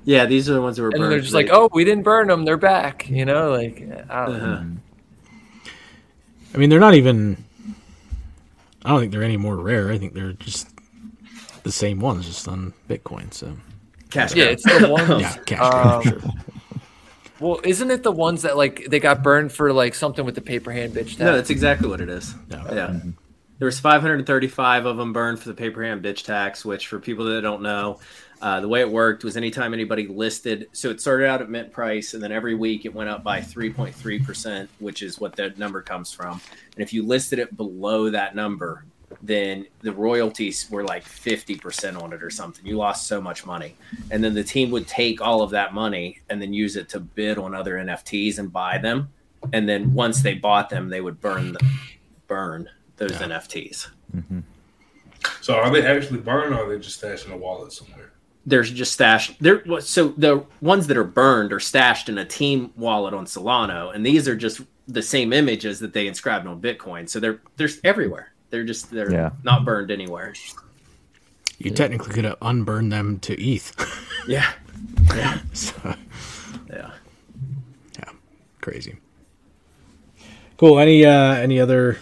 [0.06, 1.12] Yeah, these are the ones that were And burned.
[1.12, 3.10] they're just They- like, oh, we didn't burn them; they're back.
[3.10, 4.46] You know, like I don't know.
[4.54, 4.64] Uh-huh.
[6.54, 7.44] I mean, they're not even.
[8.84, 9.92] I don't think they're any more rare.
[9.92, 10.68] I think they're just
[11.64, 13.34] the same ones, just on Bitcoin.
[13.34, 13.58] So
[14.10, 15.10] cash Yeah, it's the ones.
[15.22, 16.32] yeah, cash grab, Um, sure.
[17.40, 20.42] Well, isn't it the ones that like they got burned for like something with the
[20.42, 21.20] paper hand bitch?
[21.20, 22.34] No, that's exactly what it is.
[22.50, 22.64] No.
[22.72, 23.00] Yeah.
[23.60, 27.26] There was 535 of them burned for the paper hand bitch tax, which for people
[27.26, 28.00] that don't know,
[28.42, 31.72] uh, the way it worked was anytime anybody listed, so it started out at mint
[31.72, 35.82] price, and then every week it went up by 3.3%, which is what that number
[35.82, 36.40] comes from.
[36.76, 38.86] And if you listed it below that number,
[39.22, 42.66] then the royalties were like 50% on it or something.
[42.66, 43.76] You lost so much money.
[44.12, 47.00] And then the team would take all of that money and then use it to
[47.00, 49.10] bid on other NFTs and buy them.
[49.54, 51.66] And then once they bought them, they would burn the,
[52.28, 53.88] burn those NFTs.
[55.42, 58.07] So are they actually burned or are they just stashed in a wallet somewhere?
[58.48, 59.62] There's just stashed there.
[59.82, 64.06] So the ones that are burned are stashed in a team wallet on Solana, and
[64.06, 67.10] these are just the same images that they inscribed on Bitcoin.
[67.10, 68.32] So they're they're everywhere.
[68.50, 69.32] They're just they're Yeah.
[69.44, 70.34] not burned anywhere.
[71.60, 73.74] You technically could have unburned them to ETH.
[74.28, 74.54] yeah
[75.10, 75.74] Yeah, so,
[76.70, 76.92] yeah.
[78.00, 78.10] yeah,
[78.62, 78.96] crazy.
[80.56, 80.80] Cool.
[80.80, 81.98] Any uh any other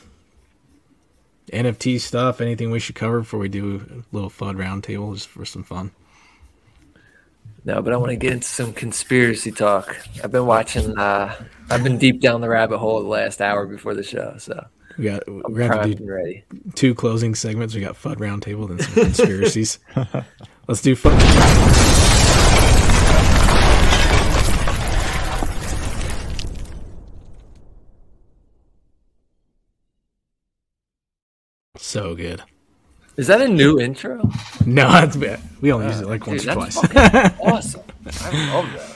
[1.52, 2.40] NFT stuff?
[2.40, 5.92] Anything we should cover before we do a little FUD roundtable just for some fun?
[7.66, 9.98] No, but I want to get into some conspiracy talk.
[10.24, 10.98] I've been watching.
[10.98, 11.34] uh
[11.70, 14.68] I've been deep down the rabbit hole the last hour before the show, so
[15.00, 16.44] We got I'm we're gonna have to do ready.
[16.76, 17.74] two closing segments.
[17.74, 19.80] We got FUD roundtable, and some conspiracies.
[20.68, 22.26] Let's do FUD.
[31.78, 32.42] So good.
[33.18, 34.30] Is that a new intro?
[34.66, 35.40] No, that's bad.
[35.62, 37.34] We only use it like once or that's twice.
[37.42, 37.82] awesome.
[38.22, 38.92] I love that.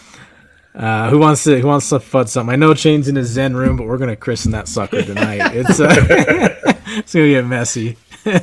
[0.75, 2.53] Uh, who wants to who wants to fud something?
[2.53, 5.51] I know Shane's in his Zen room, but we're gonna christen that sucker tonight.
[5.55, 5.87] It's uh,
[6.97, 7.97] it's gonna get messy.
[8.25, 8.39] I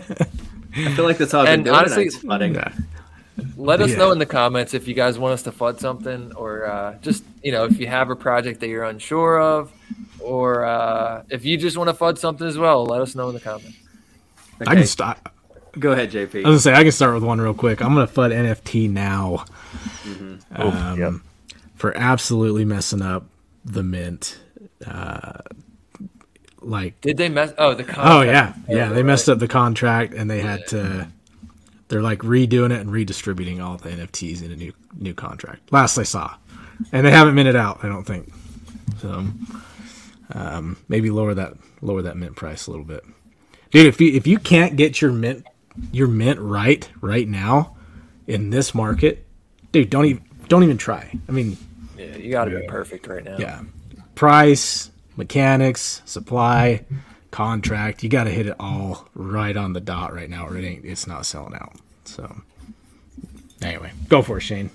[0.94, 2.54] feel like that's all I've been And doing honestly- tonight's flooding.
[2.54, 2.72] Yeah.
[3.56, 3.96] Let us Yeah.
[3.98, 7.22] know in the comments if you guys want us to fud something, or uh, just
[7.42, 9.70] you know if you have a project that you're unsure of,
[10.20, 12.86] or uh, if you just want to fud something as well.
[12.86, 13.76] Let us know in the comments.
[14.66, 15.18] I can start.
[15.78, 16.44] Go ahead, JP.
[16.44, 17.82] I was gonna say I can start with one real quick.
[17.82, 19.44] I'm gonna fud NFT now
[20.56, 21.12] Oh, Um, yep.
[21.74, 23.26] for absolutely messing up
[23.64, 24.38] the mint.
[24.86, 25.32] Uh,
[26.60, 27.52] like Did they mess?
[27.58, 28.26] Oh, the Oh contract.
[28.68, 28.88] yeah, yeah.
[28.88, 29.04] They right.
[29.04, 31.08] messed up the contract, and they had to.
[31.88, 35.70] They're like redoing it and redistributing all the NFTs in a new new contract.
[35.72, 36.34] Last I saw,
[36.92, 37.84] and they haven't minted out.
[37.84, 38.32] I don't think.
[39.00, 39.26] So,
[40.32, 43.04] um, maybe lower that lower that mint price a little bit,
[43.70, 43.86] dude.
[43.86, 45.46] If you if you can't get your mint
[45.92, 47.76] your mint right right now
[48.26, 49.24] in this market,
[49.72, 51.12] dude, don't even don't even try.
[51.28, 51.56] I mean,
[51.96, 53.36] Yeah, you got to be perfect right now.
[53.38, 53.62] yeah.
[54.14, 56.84] Price, mechanics, supply,
[57.30, 58.02] contract.
[58.02, 60.84] You got to hit it all right on the dot right now, or it ain't.
[60.84, 61.74] It's not selling out.
[62.04, 62.40] So,
[63.60, 64.70] anyway, go for it, Shane.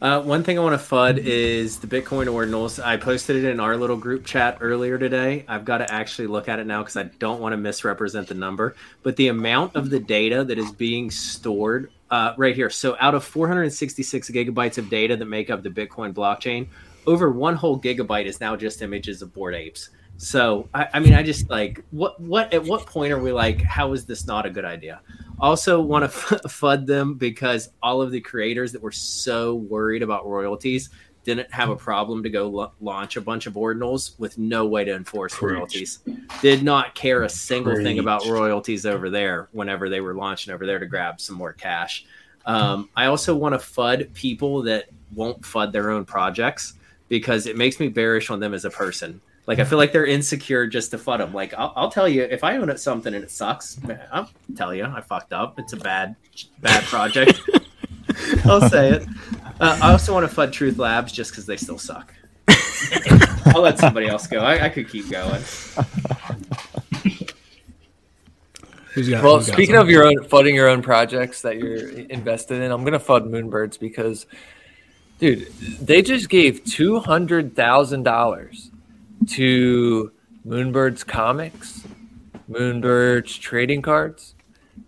[0.00, 2.82] Uh, one thing I want to FUD is the Bitcoin ordinals.
[2.82, 5.44] I posted it in our little group chat earlier today.
[5.46, 8.34] I've got to actually look at it now because I don't want to misrepresent the
[8.34, 8.76] number.
[9.02, 12.70] But the amount of the data that is being stored uh, right here.
[12.70, 16.68] So, out of 466 gigabytes of data that make up the Bitcoin blockchain,
[17.06, 19.90] over one whole gigabyte is now just images of bored apes.
[20.16, 23.60] So, I, I mean, I just like what what at what point are we like?
[23.60, 25.02] How is this not a good idea?
[25.40, 26.18] Also, want to
[26.48, 30.90] fud them because all of the creators that were so worried about royalties
[31.24, 34.84] didn't have a problem to go lo- launch a bunch of ordinals with no way
[34.84, 35.52] to enforce Preach.
[35.52, 35.98] royalties.
[36.40, 40.66] Did not care a single thing about royalties over there whenever they were launching over
[40.66, 42.06] there to grab some more cash.
[42.46, 46.74] Um, I also want to fud people that won't fud their own projects
[47.08, 49.20] because it makes me bearish on them as a person.
[49.50, 51.34] Like I feel like they're insecure just to fud them.
[51.34, 54.30] Like I'll, I'll tell you if I own it something and it sucks, man, I'll
[54.54, 55.58] tell you I fucked up.
[55.58, 56.14] It's a bad,
[56.60, 57.40] bad project.
[58.44, 59.08] I'll say it.
[59.60, 62.14] Uh, I also want to fud Truth Labs just because they still suck.
[63.46, 64.38] I'll let somebody else go.
[64.38, 65.42] I, I could keep going.
[68.92, 69.24] Who's got?
[69.24, 72.70] Well, who's got speaking of your own fudding your own projects that you're invested in,
[72.70, 74.26] I'm gonna fud Moonbirds because,
[75.18, 78.69] dude, they just gave two hundred thousand dollars
[79.28, 80.12] to
[80.46, 81.86] Moonbirds Comics,
[82.50, 84.34] Moonbirds trading cards,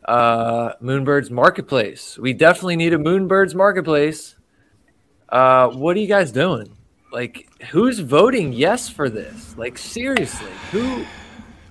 [0.06, 2.18] uh, Moonbirds Marketplace.
[2.18, 4.36] We definitely need a Moonbirds Marketplace.
[5.28, 6.76] Uh, what are you guys doing?
[7.12, 9.56] Like, who's voting yes for this?
[9.56, 11.04] Like, seriously, who?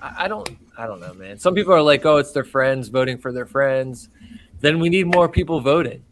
[0.02, 1.38] I I don't I don't know, man.
[1.38, 4.10] Some people are like, oh, it's their friends voting for their friends.
[4.62, 6.04] Then we need more people voting.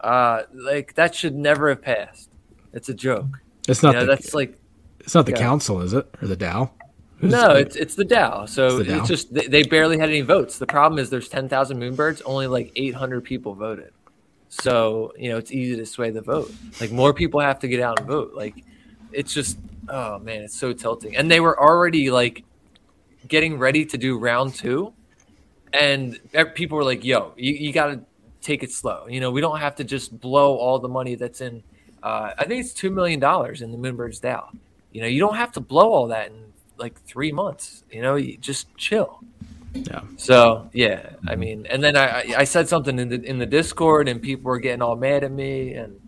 [0.00, 2.30] Uh, like that should never have passed.
[2.72, 3.40] It's a joke.
[3.68, 4.58] it's not Yeah, the that's like
[5.06, 5.38] it's not the yeah.
[5.38, 6.68] council, is it, or the DAO?
[7.18, 8.46] Who's- no, it's it's the DAO.
[8.48, 9.06] So It's it's, the DAO?
[9.06, 10.58] just they, they barely had any votes.
[10.58, 13.92] The problem is there's ten thousand moonbirds, only like eight hundred people voted.
[14.48, 16.52] So you know it's easy to sway the vote.
[16.80, 18.34] Like more people have to get out and vote.
[18.34, 18.64] Like
[19.12, 21.16] it's just oh man, it's so tilting.
[21.16, 22.44] And they were already like
[23.28, 24.92] getting ready to do round two,
[25.72, 26.18] and
[26.54, 28.00] people were like, "Yo, you, you got to
[28.42, 29.06] take it slow.
[29.08, 31.62] You know, we don't have to just blow all the money that's in.
[32.02, 34.48] Uh, I think it's two million dollars in the Moonbirds DAO.
[34.96, 37.84] You know, you don't have to blow all that in like three months.
[37.92, 39.20] You know, you just chill.
[39.74, 40.00] Yeah.
[40.16, 43.44] So yeah, I mean, and then I I- I said something in the in the
[43.44, 46.00] Discord, and people were getting all mad at me, and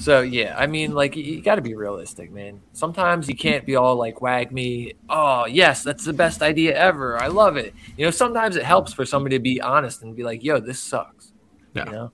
[0.00, 2.60] so yeah, I mean, like you, you got to be realistic, man.
[2.74, 4.92] Sometimes you can't be all like wag me.
[5.08, 7.16] Oh yes, that's the best idea ever.
[7.18, 7.72] I love it.
[7.96, 10.78] You know, sometimes it helps for somebody to be honest and be like, yo, this
[10.78, 11.32] sucks.
[11.72, 11.86] Yeah.
[11.86, 12.12] You know,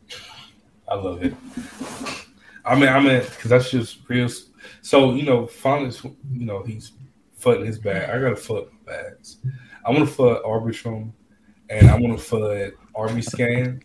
[0.88, 1.34] I love it.
[2.64, 4.28] I mean, I mean, because that's just real.
[4.82, 5.94] So you know, finally,
[6.32, 6.92] you know, he's
[7.38, 8.10] fudding his bag.
[8.10, 9.38] I gotta my bags.
[9.84, 11.12] I want to fud Arbitrum,
[11.68, 13.82] and I want to fud Arbiscan.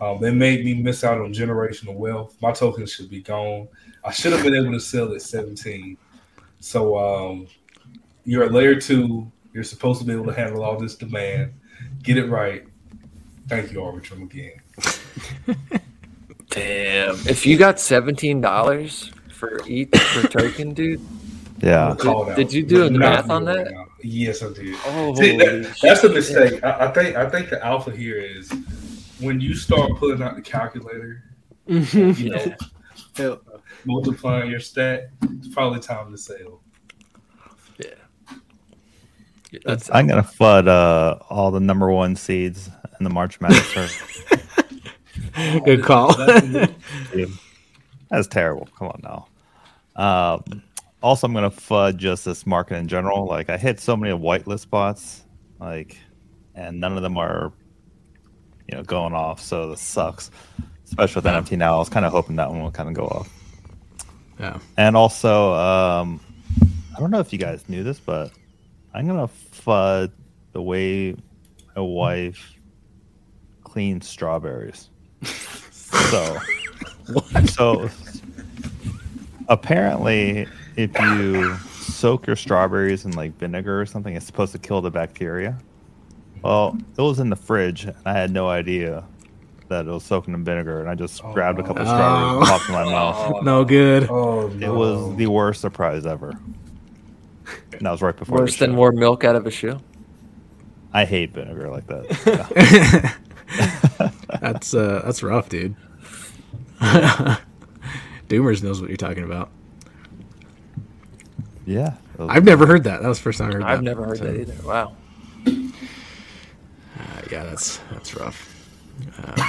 [0.00, 2.36] Um, they made me miss out on generational wealth.
[2.40, 3.68] My tokens should be gone.
[4.02, 5.96] I should have been able to sell at 17.
[6.60, 7.46] So um,
[8.24, 9.30] you're a layer two.
[9.52, 11.52] You're supposed to be able to handle all this demand.
[12.02, 12.64] Get it right.
[13.48, 15.79] Thank you, Arbitrum, again.
[16.50, 17.14] damn.
[17.26, 21.00] If you got seventeen dollars for each per token, dude.
[21.62, 21.94] Yeah.
[21.98, 22.36] Called out.
[22.36, 23.70] did you do the math on that?
[23.70, 23.86] right.
[24.02, 24.74] Yes, I did.
[24.86, 26.64] Oh, See, that- that's a mistake.
[26.64, 28.50] I, I think I think the alpha here is
[29.18, 31.22] when you start pulling out the calculator,
[31.66, 32.30] you
[33.18, 33.40] know,
[33.84, 35.10] multiplying your stat.
[35.22, 36.62] It's probably time to sell.
[37.78, 38.36] Yeah.
[39.62, 44.00] That's I'm gonna flood uh, all the number one seeds in the March Madness.
[45.64, 46.14] Good call.
[48.10, 48.68] That's terrible.
[48.78, 49.26] Come on now.
[49.96, 50.62] Um,
[51.02, 53.26] also, I'm gonna fud just this market in general.
[53.26, 55.24] Like I hit so many whitelist spots,
[55.58, 55.96] like,
[56.54, 57.52] and none of them are,
[58.68, 59.40] you know, going off.
[59.40, 60.30] So this sucks.
[60.84, 63.06] Especially with NFT now, I was kind of hoping that one would kind of go
[63.06, 63.28] off.
[64.40, 64.58] yeah.
[64.76, 66.20] And also, um,
[66.96, 68.32] I don't know if you guys knew this, but
[68.92, 70.10] I'm gonna fud
[70.52, 71.14] the way
[71.76, 72.54] my wife
[73.62, 74.89] cleans strawberries.
[75.22, 76.38] So,
[77.46, 77.90] so
[79.48, 80.46] apparently,
[80.76, 84.90] if you soak your strawberries in like vinegar or something, it's supposed to kill the
[84.90, 85.56] bacteria.
[86.42, 89.04] Well, it was in the fridge, and I had no idea
[89.68, 91.84] that it was soaking in vinegar, and I just oh, grabbed a couple Oh.
[91.84, 93.32] strawberries and popped in my mouth.
[93.36, 94.08] Oh, no good.
[94.10, 96.30] Oh It was the worst surprise ever.
[97.72, 98.38] And that was right before.
[98.38, 98.76] the worse than show.
[98.76, 99.78] more milk out of a shoe.
[100.92, 103.16] I hate vinegar like that.
[104.40, 105.76] That's uh that's rough, dude.
[106.80, 109.50] Doomers knows what you're talking about.
[111.66, 111.94] Yeah.
[112.18, 113.02] it I've never heard that.
[113.02, 113.68] That was the first time I heard that.
[113.68, 114.66] I've never heard So, that either.
[114.66, 114.96] Wow.
[115.46, 115.50] uh,
[117.30, 118.56] yeah, that's that's rough.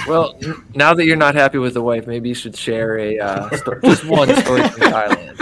[0.07, 0.39] Well,
[0.75, 3.79] now that you're not happy with the wife, maybe you should share a uh, sto-
[3.83, 5.37] just one story from Thailand.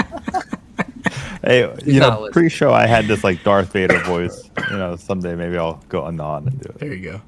[1.43, 2.31] Hey, you not know, listening.
[2.33, 4.49] pre-show I had this like Darth Vader voice.
[4.71, 6.79] You know, someday maybe I'll go anon and do it.
[6.79, 7.21] There you go.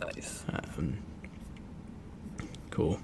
[0.00, 0.44] Nice.
[2.70, 2.98] Cool.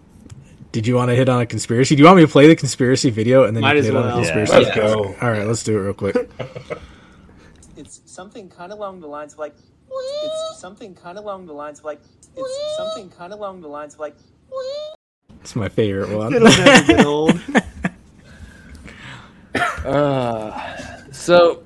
[0.72, 1.94] Did you want to hit on a conspiracy?
[1.96, 3.94] Do you want me to play the conspiracy video and then Might you as can
[3.94, 4.20] hit on well.
[4.20, 4.34] the Yeah.
[4.34, 4.64] conspiracy?
[4.64, 5.14] Let's go.
[5.22, 6.16] All right, let's do it real quick.
[7.76, 9.54] it's something kind of along the lines of like
[9.88, 12.00] it's something kind of along the lines of like
[12.36, 14.16] it's something kind of along the lines of like
[15.40, 16.34] It's my favorite one.
[16.34, 17.40] It'll never get old.
[19.86, 21.62] Uh, so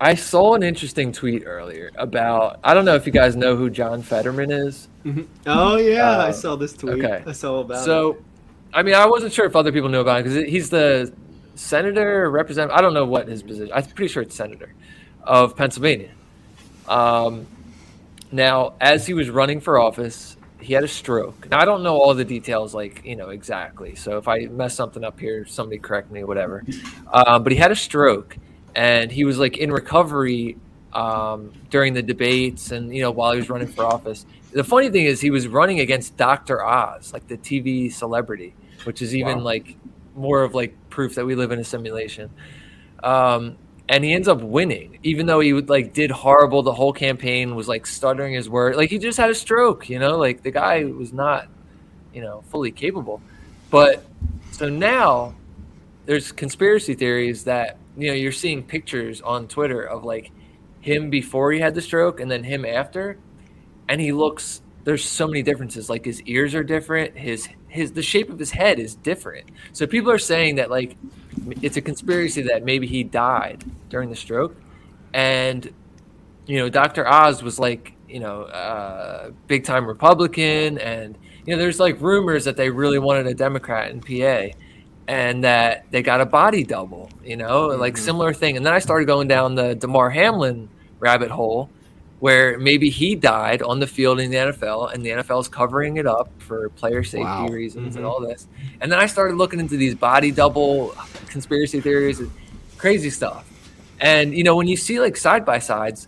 [0.00, 3.68] I saw an interesting tweet earlier about I don't know if you guys know who
[3.68, 4.88] John Fetterman is.
[5.46, 7.04] Oh yeah, I saw this tweet.
[7.04, 7.22] okay.
[7.26, 7.84] I saw about it.
[7.84, 8.16] So,
[8.72, 11.12] I mean, I wasn't sure if other people knew about it because he's the
[11.54, 12.76] senator or representative.
[12.76, 13.72] I don't know what his position.
[13.74, 14.72] I'm pretty sure it's senator
[15.24, 16.10] of Pennsylvania.
[16.88, 17.46] Um,
[18.32, 21.50] now, as he was running for office, he had a stroke.
[21.50, 23.94] Now I don't know all the details, like you know exactly.
[23.96, 26.64] So if I mess something up here, somebody correct me, whatever.
[27.12, 28.36] Um, but he had a stroke,
[28.74, 30.56] and he was like in recovery
[30.92, 34.26] um, during the debates, and you know while he was running for office.
[34.52, 36.64] The funny thing is, he was running against Dr.
[36.64, 38.54] Oz, like the TV celebrity,
[38.84, 39.44] which is even Wow.
[39.44, 39.76] like
[40.16, 42.30] more of like proof that we live in a simulation.
[43.04, 43.56] Um,
[43.88, 46.62] and he ends up winning, even though he would like did horrible.
[46.62, 49.88] The whole campaign was like stuttering his word, like he just had a stroke.
[49.88, 51.48] You know, like the guy was not,
[52.12, 53.20] you know, fully capable.
[53.70, 54.04] But
[54.52, 55.34] so now
[56.06, 60.30] there's conspiracy theories that you know you're seeing pictures on Twitter of like
[60.80, 63.18] him before he had the stroke and then him after,
[63.88, 64.62] and he looks.
[64.82, 65.90] There's so many differences.
[65.90, 67.16] Like his ears are different.
[67.16, 69.50] His his the shape of his head is different.
[69.72, 70.96] So people are saying that like
[71.62, 74.56] it's a conspiracy that maybe he died during the stroke,
[75.12, 75.72] and
[76.46, 77.06] you know Dr.
[77.06, 82.44] Oz was like you know uh, big time Republican, and you know there's like rumors
[82.44, 84.56] that they really wanted a Democrat in PA,
[85.10, 87.98] and that they got a body double, you know, like mm.
[87.98, 88.56] similar thing.
[88.56, 90.68] And then I started going down the Damar Hamlin
[91.00, 91.68] rabbit hole,
[92.20, 95.96] where maybe he died on the field in the NFL, and the NFL is covering
[95.96, 97.48] it up for player safety Wow.
[97.48, 98.14] reasons and mm-hmm.
[98.14, 98.46] all this.
[98.80, 100.94] And then I started looking into these body double
[101.26, 102.30] conspiracy theories, and
[102.78, 103.44] crazy stuff.
[103.98, 106.06] And you know, when you see like side by sides,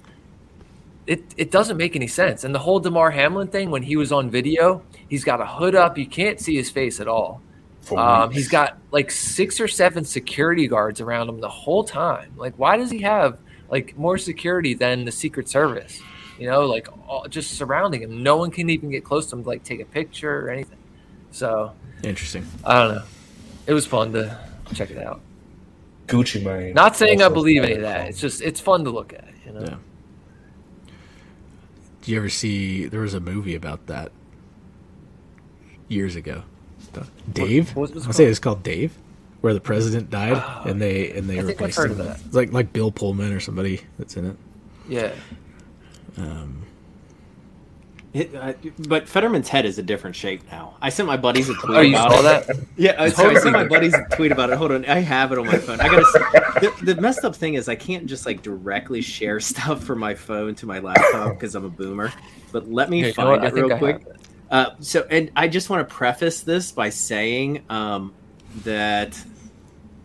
[1.09, 2.45] it it doesn't make any sense.
[2.45, 5.75] And the whole Damar Hamlin thing, when he was on video, he's got a hood
[5.75, 7.43] up, you can't see his face at all.
[7.91, 12.33] Um, he's got like six or seven security guards around him the whole time.
[12.37, 13.39] Like, why does he have
[13.71, 16.01] like more security than the Secret Service?
[16.39, 18.23] You know, like all, just surrounding him.
[18.23, 20.79] No one can even get close to him to like take a picture or anything.
[21.33, 21.73] So
[22.03, 22.47] Interesting.
[22.65, 23.05] I don't know.
[23.67, 24.39] It was fun to
[24.75, 25.21] check it out.
[26.07, 26.75] Gucci Mane.
[26.75, 28.09] Not saying I believe any of that.
[28.09, 29.29] It's just it's fun to look at.
[29.47, 29.61] You know.
[29.61, 29.77] Yeah.
[32.01, 32.87] Did you ever see?
[32.87, 34.11] There was a movie about that
[35.89, 36.43] years ago.
[37.33, 37.75] Dave.
[37.77, 38.97] what was it I say it's called Dave,
[39.41, 41.97] where the president died and they and they I replaced him.
[41.99, 42.21] that.
[42.27, 44.37] It's like like Bill Pullman or somebody that's in it.
[44.89, 45.13] Yeah.
[46.17, 46.59] Um,
[48.13, 48.55] it- I-
[48.87, 50.75] but Fetterman's head is a different shape now.
[50.83, 52.47] I sent my buddies a tweet Oh, you about saw it.
[52.47, 52.57] that?
[52.77, 54.59] Yeah, I- so I sent my buddies a tweet about it.
[54.59, 55.81] Hold on, I have it on my phone.
[55.81, 56.05] I gotta.
[56.05, 59.99] Say, the, the messed up thing is I can't just like directly share stuff from
[59.99, 62.13] my phone to my laptop because I'm a boomer.
[62.53, 63.43] But let me Here, you know find?
[63.43, 64.03] I it real I quick.
[64.03, 64.17] it.
[64.53, 68.13] Uh, so, and I just want to preface this by saying um,
[68.65, 69.19] that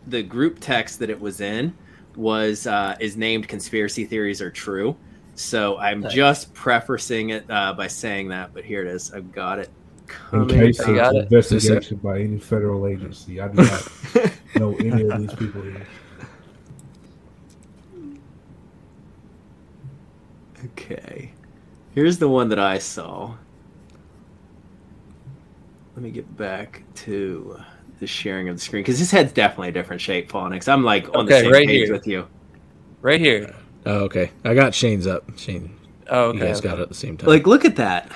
[0.08, 1.76] the group text that it was in
[2.16, 4.96] was uh, is named "Conspiracy Theories Are True."
[5.36, 6.14] So I'm Nice.
[6.14, 8.54] just prefacing it uh, by saying that.
[8.54, 9.12] But here it is.
[9.14, 9.70] I've got it.
[10.32, 11.24] In case You got of it?
[11.24, 13.92] investigation by any federal agency, I do not
[14.56, 15.86] know any of these people here.
[20.66, 21.34] Okay.
[21.94, 23.36] Here's the one that I saw.
[25.98, 27.60] Let me get back to
[28.00, 30.72] the sharing of the screen because his head's definitely a different shape, Phonics.
[30.72, 31.92] I'm like on the same right page here.
[31.92, 32.28] with you.
[33.02, 33.56] Right here.
[33.88, 34.30] Oh, okay.
[34.46, 35.24] I got Shane's up.
[35.40, 35.76] Shane,
[36.08, 36.40] Oh, you okay.
[36.50, 36.68] guys okay.
[36.70, 37.28] got it at the same time.
[37.28, 38.12] Like, look at that.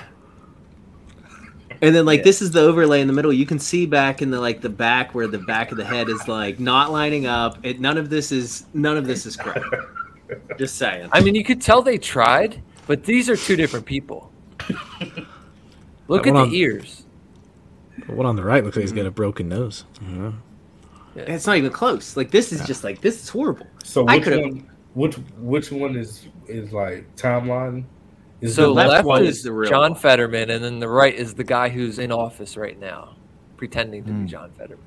[1.81, 2.25] And then, like, Yeah.
[2.25, 3.33] this is the overlay in the middle.
[3.33, 6.07] You can see back in the like the back where the back of the head
[6.07, 7.57] is like not lining up.
[7.63, 9.65] It none of this is none of this is correct.
[10.59, 11.09] Just saying.
[11.13, 14.31] I mean, you could tell they tried, but these are two different people.
[16.07, 17.05] Look at the on- ears.
[18.11, 19.85] The one on the right looks like he's got a broken nose.
[20.01, 20.31] Uh-huh.
[21.15, 22.15] It's not even close.
[22.15, 23.67] Like this is just like this is horrible.
[23.83, 24.67] So I which could've- one?
[24.93, 27.85] Which which one is is like timeline?
[28.41, 29.95] Is So the left left, one is, is the real John one.
[29.99, 33.15] Fetterman, and then the right is the guy who's in office right now,
[33.57, 34.83] pretending to be John Fetterman.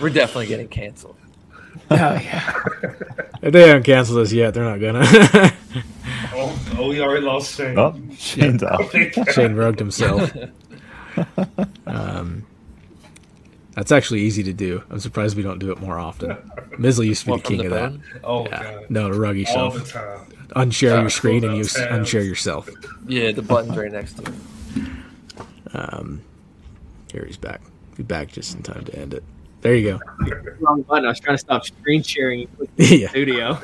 [0.00, 1.16] We're definitely getting canceled.
[1.90, 2.52] Oh yeah.
[3.40, 5.52] If they haven't canceled us yet, they're not gonna.
[6.78, 7.78] oh, we already lost Shane.
[7.78, 8.90] Oh, Shane's out.
[9.32, 10.32] Shane rugged himself.
[11.86, 12.46] Um,
[13.74, 14.84] that's actually easy to do.
[14.90, 16.36] I'm surprised we don't do it more often.
[16.78, 18.02] Mizzle used to be What, the king the of phone?
[18.22, 18.44] oh.
[18.46, 18.62] Yeah.
[18.62, 19.74] god, No, to rug all yourself.
[19.74, 20.20] the time.
[20.54, 22.08] Unshare Try your screen and you out s- tabs.
[22.12, 22.68] unshare yourself.
[23.08, 25.74] Yeah, the button's right next to it.
[25.74, 26.22] Um,
[27.12, 27.60] here he's back.
[27.96, 29.24] He's back just in time to end it.
[29.62, 30.00] There you go.
[30.60, 31.04] Wrong button.
[31.04, 32.40] I was trying to stop screen sharing.
[32.40, 33.08] You clicked yeah.
[33.08, 33.58] Studio.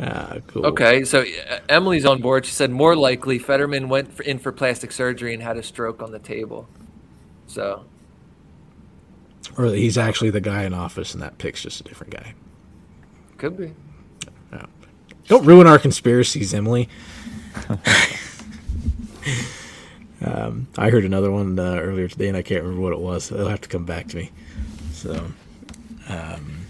[0.00, 0.66] Ah, cool.
[0.66, 2.46] Okay, so uh, Emily's on board.
[2.46, 6.02] She said more likely Fetterman went for, in for plastic surgery and had a stroke
[6.02, 6.68] on the table.
[7.46, 7.84] So
[9.56, 12.34] Or he's actually the guy in office, and that pic's just a different guy.
[13.38, 13.72] could be.
[15.26, 16.88] Don't ruin our conspiracies, Emily.
[20.24, 23.30] um, I heard another one uh, earlier today, and I can't remember what it was.
[23.30, 24.32] They'll have to come back to me.
[24.92, 25.26] So,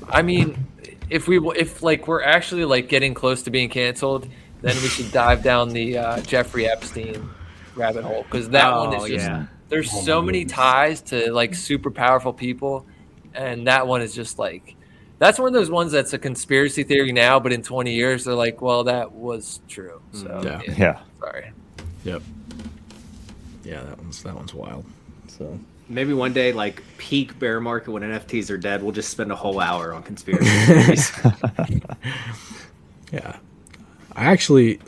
[0.08, 0.66] I mean,
[1.14, 4.26] if we if like we're actually like getting close to being canceled,
[4.62, 7.30] then we should dive down the uh, Jeffrey Epstein
[7.76, 9.46] rabbit hole because that one Oh, is just yeah.
[9.68, 10.56] there's Oh, so many goodness.
[10.56, 12.84] ties to like super powerful people,
[13.32, 14.74] and that one is just like
[15.20, 18.34] that's one of those ones that's a conspiracy theory now, but in 20 years they're
[18.34, 20.02] like, well, that was true.
[20.12, 20.60] So Yeah.
[20.76, 20.98] Yeah.
[21.20, 21.52] sorry.
[22.04, 22.22] Yep.
[23.62, 24.84] Yeah, that one's that one's wild.
[25.28, 25.58] So
[25.88, 29.36] Maybe one day, like peak bear market when NFTs are dead, we'll just spend a
[29.36, 31.12] whole hour on conspiracy theories.
[33.12, 33.36] yeah,
[34.14, 34.80] I actually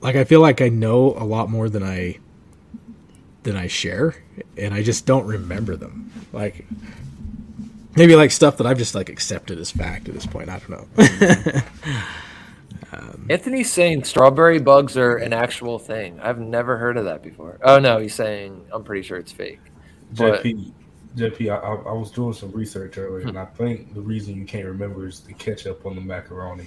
[0.00, 0.16] like.
[0.16, 2.18] I feel like I know a lot more than I
[3.44, 4.14] than I share,
[4.58, 6.10] and I just don't remember them.
[6.32, 6.66] Like
[7.96, 10.48] maybe like stuff that I've just like accepted as fact at this point.
[10.50, 11.60] I don't know.
[12.92, 16.20] Um, Anthony's saying strawberry bugs are an actual thing.
[16.20, 17.58] I've never heard of that before.
[17.62, 19.58] Oh no, he's saying I'm pretty sure it's fake.
[20.16, 20.72] But JP,
[21.16, 23.56] JP, I, I, I was doing some research earlier, and I hmm.
[23.56, 26.66] think the reason you can't remember is the ketchup on the macaroni.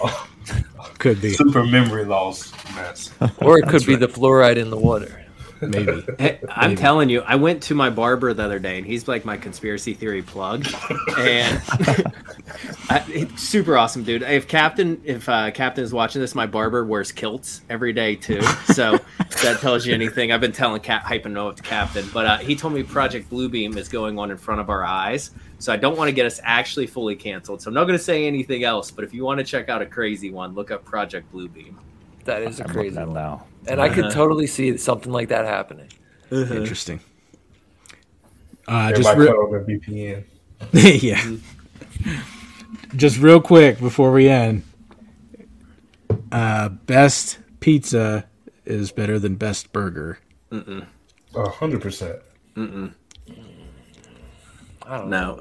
[0.00, 0.28] Oh,
[0.98, 3.10] Could be super memory loss, mess.
[3.38, 5.25] or it could be the fluoride in the water.
[5.60, 6.04] maybe.
[6.18, 6.80] Hey, I'm Maybe.
[6.80, 9.94] telling you, I went to my barber the other day, and he's like my conspiracy
[9.94, 10.66] theory plug,
[11.18, 11.62] and
[12.90, 14.22] I, it's super awesome, dude.
[14.22, 18.42] If Captain, if uh, Captain is watching this, my barber wears kilts every day too,
[18.66, 18.98] so
[19.42, 20.32] that tells you anything.
[20.32, 23.30] I've been telling Cap, hyping no up to Captain, but uh, he told me Project
[23.30, 26.26] Bluebeam is going on in front of our eyes, so I don't want to get
[26.26, 27.62] us actually fully canceled.
[27.62, 29.80] So I'm not going to say anything else, but if you want to check out
[29.80, 31.74] a crazy one, look up Project Bluebeam.
[32.24, 33.14] That is a I'm crazy one.
[33.14, 33.46] now.
[33.68, 34.14] And I could Uh-huh.
[34.14, 35.88] totally see something like that happening.
[36.30, 37.00] Interesting.
[38.68, 40.24] Uh, Everybody just cut re- on their VPN.
[41.02, 42.16] yeah.
[42.96, 44.62] Just real quick before we end,
[46.32, 48.26] uh, best pizza
[48.64, 50.18] is better than best burger.
[50.52, 52.18] A hundred percent.
[52.56, 52.60] I
[54.98, 55.36] don't No.
[55.36, 55.40] know.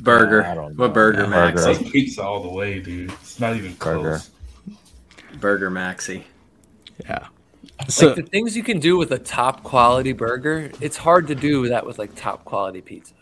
[0.00, 0.44] Burger.
[0.44, 0.94] I don't what know.
[0.94, 1.58] burger, Burger.
[1.58, 1.90] Maxi?
[1.92, 3.12] Pizza all the way, dude.
[3.12, 4.18] It's not even Burger.
[4.18, 4.30] close.
[5.40, 6.24] Burger Maxi.
[7.04, 7.26] Yeah.
[7.88, 11.34] So like the things you can do with a top quality burger, it's hard to
[11.34, 13.14] do that with like top quality pizza.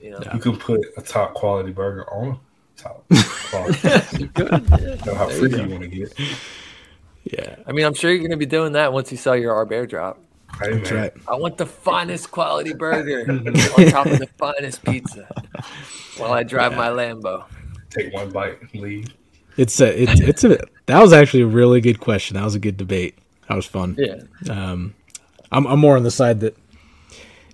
[0.00, 2.38] You know, You can put a top quality burger on
[2.76, 3.04] top
[3.50, 4.30] quality.
[4.38, 6.14] know how freaky you want to get.
[7.24, 9.54] yeah, I mean, I'm sure you're going to be doing that once you sell your
[9.54, 10.18] Arb airdrop.
[10.60, 11.12] Hey, that's right.
[11.26, 15.28] I want the finest quality burger on top of the finest pizza
[16.16, 17.44] while I drive my Lambo.
[17.90, 19.08] Take one bite and leave.
[19.56, 22.36] It's a it's it's a that was actually a really good question.
[22.36, 23.18] That was a good debate.
[23.48, 23.96] That was fun.
[23.98, 24.22] Yeah.
[24.50, 24.94] Um,
[25.50, 26.56] I'm I'm more on the side that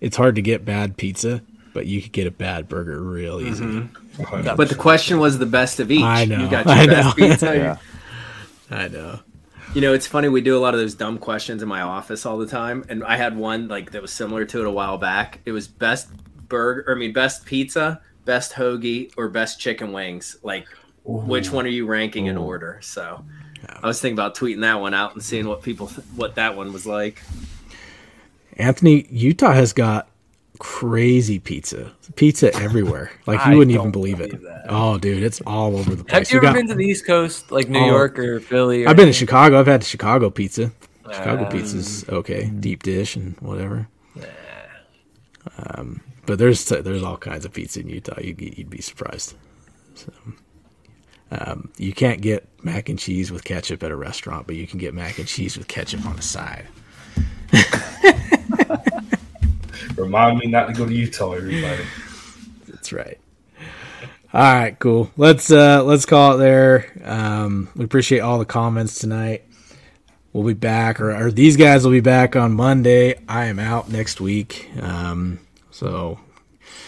[0.00, 1.42] it's hard to get bad pizza,
[1.74, 3.64] but you could get a bad burger real easy.
[4.18, 6.02] A hundred But the question was the best of each.
[6.02, 7.28] I know, You got your I best know.
[7.28, 7.56] pizza.
[7.56, 7.76] Yeah.
[8.70, 9.20] I know.
[9.74, 10.28] You know, it's funny.
[10.28, 13.02] We do a lot of those dumb questions in my office all the time, and
[13.04, 15.40] I had one like that was similar to it a while back.
[15.46, 16.08] It was best
[16.48, 20.36] burger, or I mean, best pizza, best hoagie, or best chicken wings.
[20.42, 20.66] Like,
[21.04, 22.78] which one are you ranking in order?
[22.82, 23.24] So,
[23.82, 26.56] I was thinking about tweeting that one out and seeing what people th- what that
[26.56, 27.22] one was like.
[28.56, 30.08] Anthony, Utah has got
[30.58, 31.92] crazy pizza.
[32.14, 33.10] Pizza everywhere.
[33.26, 34.30] Like you wouldn't even don't believe it.
[34.42, 34.66] that.
[34.68, 36.12] Oh, dude, it's all over the place.
[36.12, 36.32] Have place.
[36.32, 37.86] you ever got- been to the East Coast, like New Oh.
[37.86, 38.84] York or Philly?
[38.84, 39.12] Or I've been to?
[39.12, 39.58] Chicago.
[39.58, 40.70] I've had Chicago pizza.
[41.10, 43.88] Chicago Um, pizza's okay, deep dish and whatever.
[45.58, 48.20] Um, but there's there's all kinds of pizza in Utah.
[48.20, 49.34] You'd, you'd be surprised.
[49.94, 50.12] So,
[51.32, 54.78] um, you can't get mac and cheese with ketchup at a restaurant, but you can
[54.78, 56.66] get mac and cheese with ketchup on the side.
[59.96, 61.84] Remind me not to go to Utah, everybody.
[62.68, 63.18] That's right.
[64.34, 65.10] All right, cool.
[65.16, 66.92] Let's uh let's call it there.
[67.04, 69.44] Um, we appreciate all the comments tonight.
[70.32, 73.18] We'll be back, or, or these guys will be back on Monday.
[73.28, 74.70] I am out next week.
[74.80, 75.38] Um,
[75.70, 76.18] so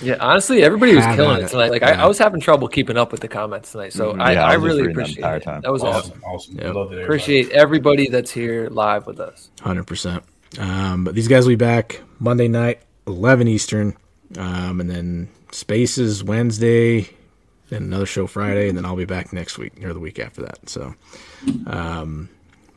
[0.03, 1.49] Yeah, honestly, everybody was Have killing it it.
[1.49, 1.71] tonight.
[1.71, 2.01] Like Yeah.
[2.01, 4.51] I, I was having trouble keeping up with the comments tonight, so I, Yeah, I,
[4.51, 5.43] I really appreciate entire it.
[5.45, 5.61] time.
[5.63, 6.13] That was awesome.
[6.13, 6.55] Awesome, awesome.
[6.59, 6.65] Yep.
[6.75, 6.81] Love it.
[6.95, 7.03] everybody.
[7.05, 9.51] Appreciate everybody that's here live with us.
[9.61, 10.25] Hundred percent.
[10.59, 13.97] Um, but these guys will be back Monday night, eleven Eastern,
[14.37, 17.09] um, and then Spaces Wednesday,
[17.71, 20.43] then another show Friday, and then I'll be back next week or the week after
[20.43, 20.69] that.
[20.69, 20.95] So,
[21.67, 22.29] um,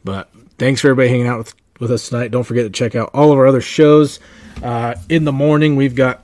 [0.03, 2.31] but thanks for everybody hanging out with with us tonight.
[2.31, 4.19] Don't forget to check out all of our other shows.
[4.63, 6.23] Uh, in the morning, we've got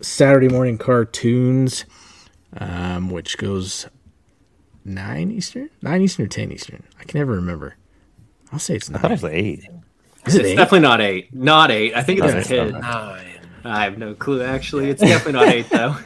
[0.00, 1.84] Saturday morning cartoons,
[2.58, 3.86] um, which goes
[4.84, 6.82] nine Eastern, nine Eastern or ten Eastern.
[7.00, 7.76] I can never remember.
[8.52, 9.68] I'll say it's I thought it was eight.
[10.26, 10.56] Is it It's eight?
[10.56, 11.34] definitely not eight.
[11.34, 11.94] Not eight.
[11.94, 12.70] I think it's Okay.
[12.70, 12.80] ten.
[12.80, 13.40] Nine.
[13.64, 14.42] I have no clue.
[14.42, 15.96] Actually, it's definitely not eight though.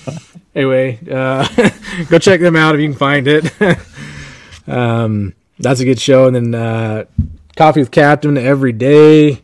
[0.54, 1.46] anyway, uh,
[2.08, 3.50] go check them out if you can find it.
[4.66, 6.26] um, that's a good show.
[6.26, 7.04] And then uh,
[7.56, 9.42] Coffee with Captain every day,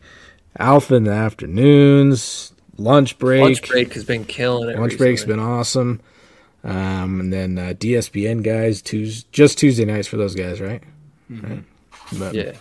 [0.58, 3.40] Alpha in the afternoons, lunch break.
[3.42, 4.78] Lunch break has been killing it.
[4.78, 6.00] Lunch break has been awesome.
[6.62, 10.82] Um, and then uh, DSBN guys, Tues just Tuesday nights for those guys, right?
[11.28, 11.62] Right.
[12.18, 12.52] But, Yeah.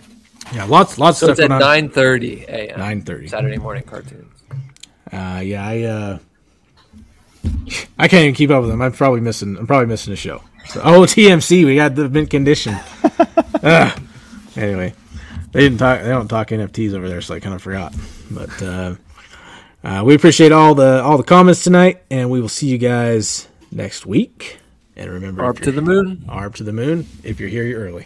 [0.54, 1.68] yeah, lots lots So of it's at going on.
[1.68, 2.80] nine thirty a.m.
[3.06, 3.30] 9:30.
[3.30, 4.30] Saturday morning cartoons.
[5.12, 6.20] Uh, yeah, I uh,
[8.00, 8.82] I can't even keep up with them.
[8.82, 9.58] I'm probably missing.
[9.58, 10.42] I'm probably missing a show.
[10.68, 12.76] So, oh, TMC, we got the mint condition.
[13.64, 14.02] Ugh.
[14.56, 14.94] Anyway,
[15.52, 16.02] they didn't talk.
[16.02, 17.94] They don't talk NFTs over there, so I kind of forgot.
[18.32, 18.96] But uh,
[19.84, 23.48] uh, we appreciate all the all the comments tonight, and we will see you guys
[23.72, 24.60] next week.
[24.96, 26.24] And remember, Arb to the moon.
[26.28, 27.08] Arb to the moon.
[27.24, 28.06] If you're here, you're early.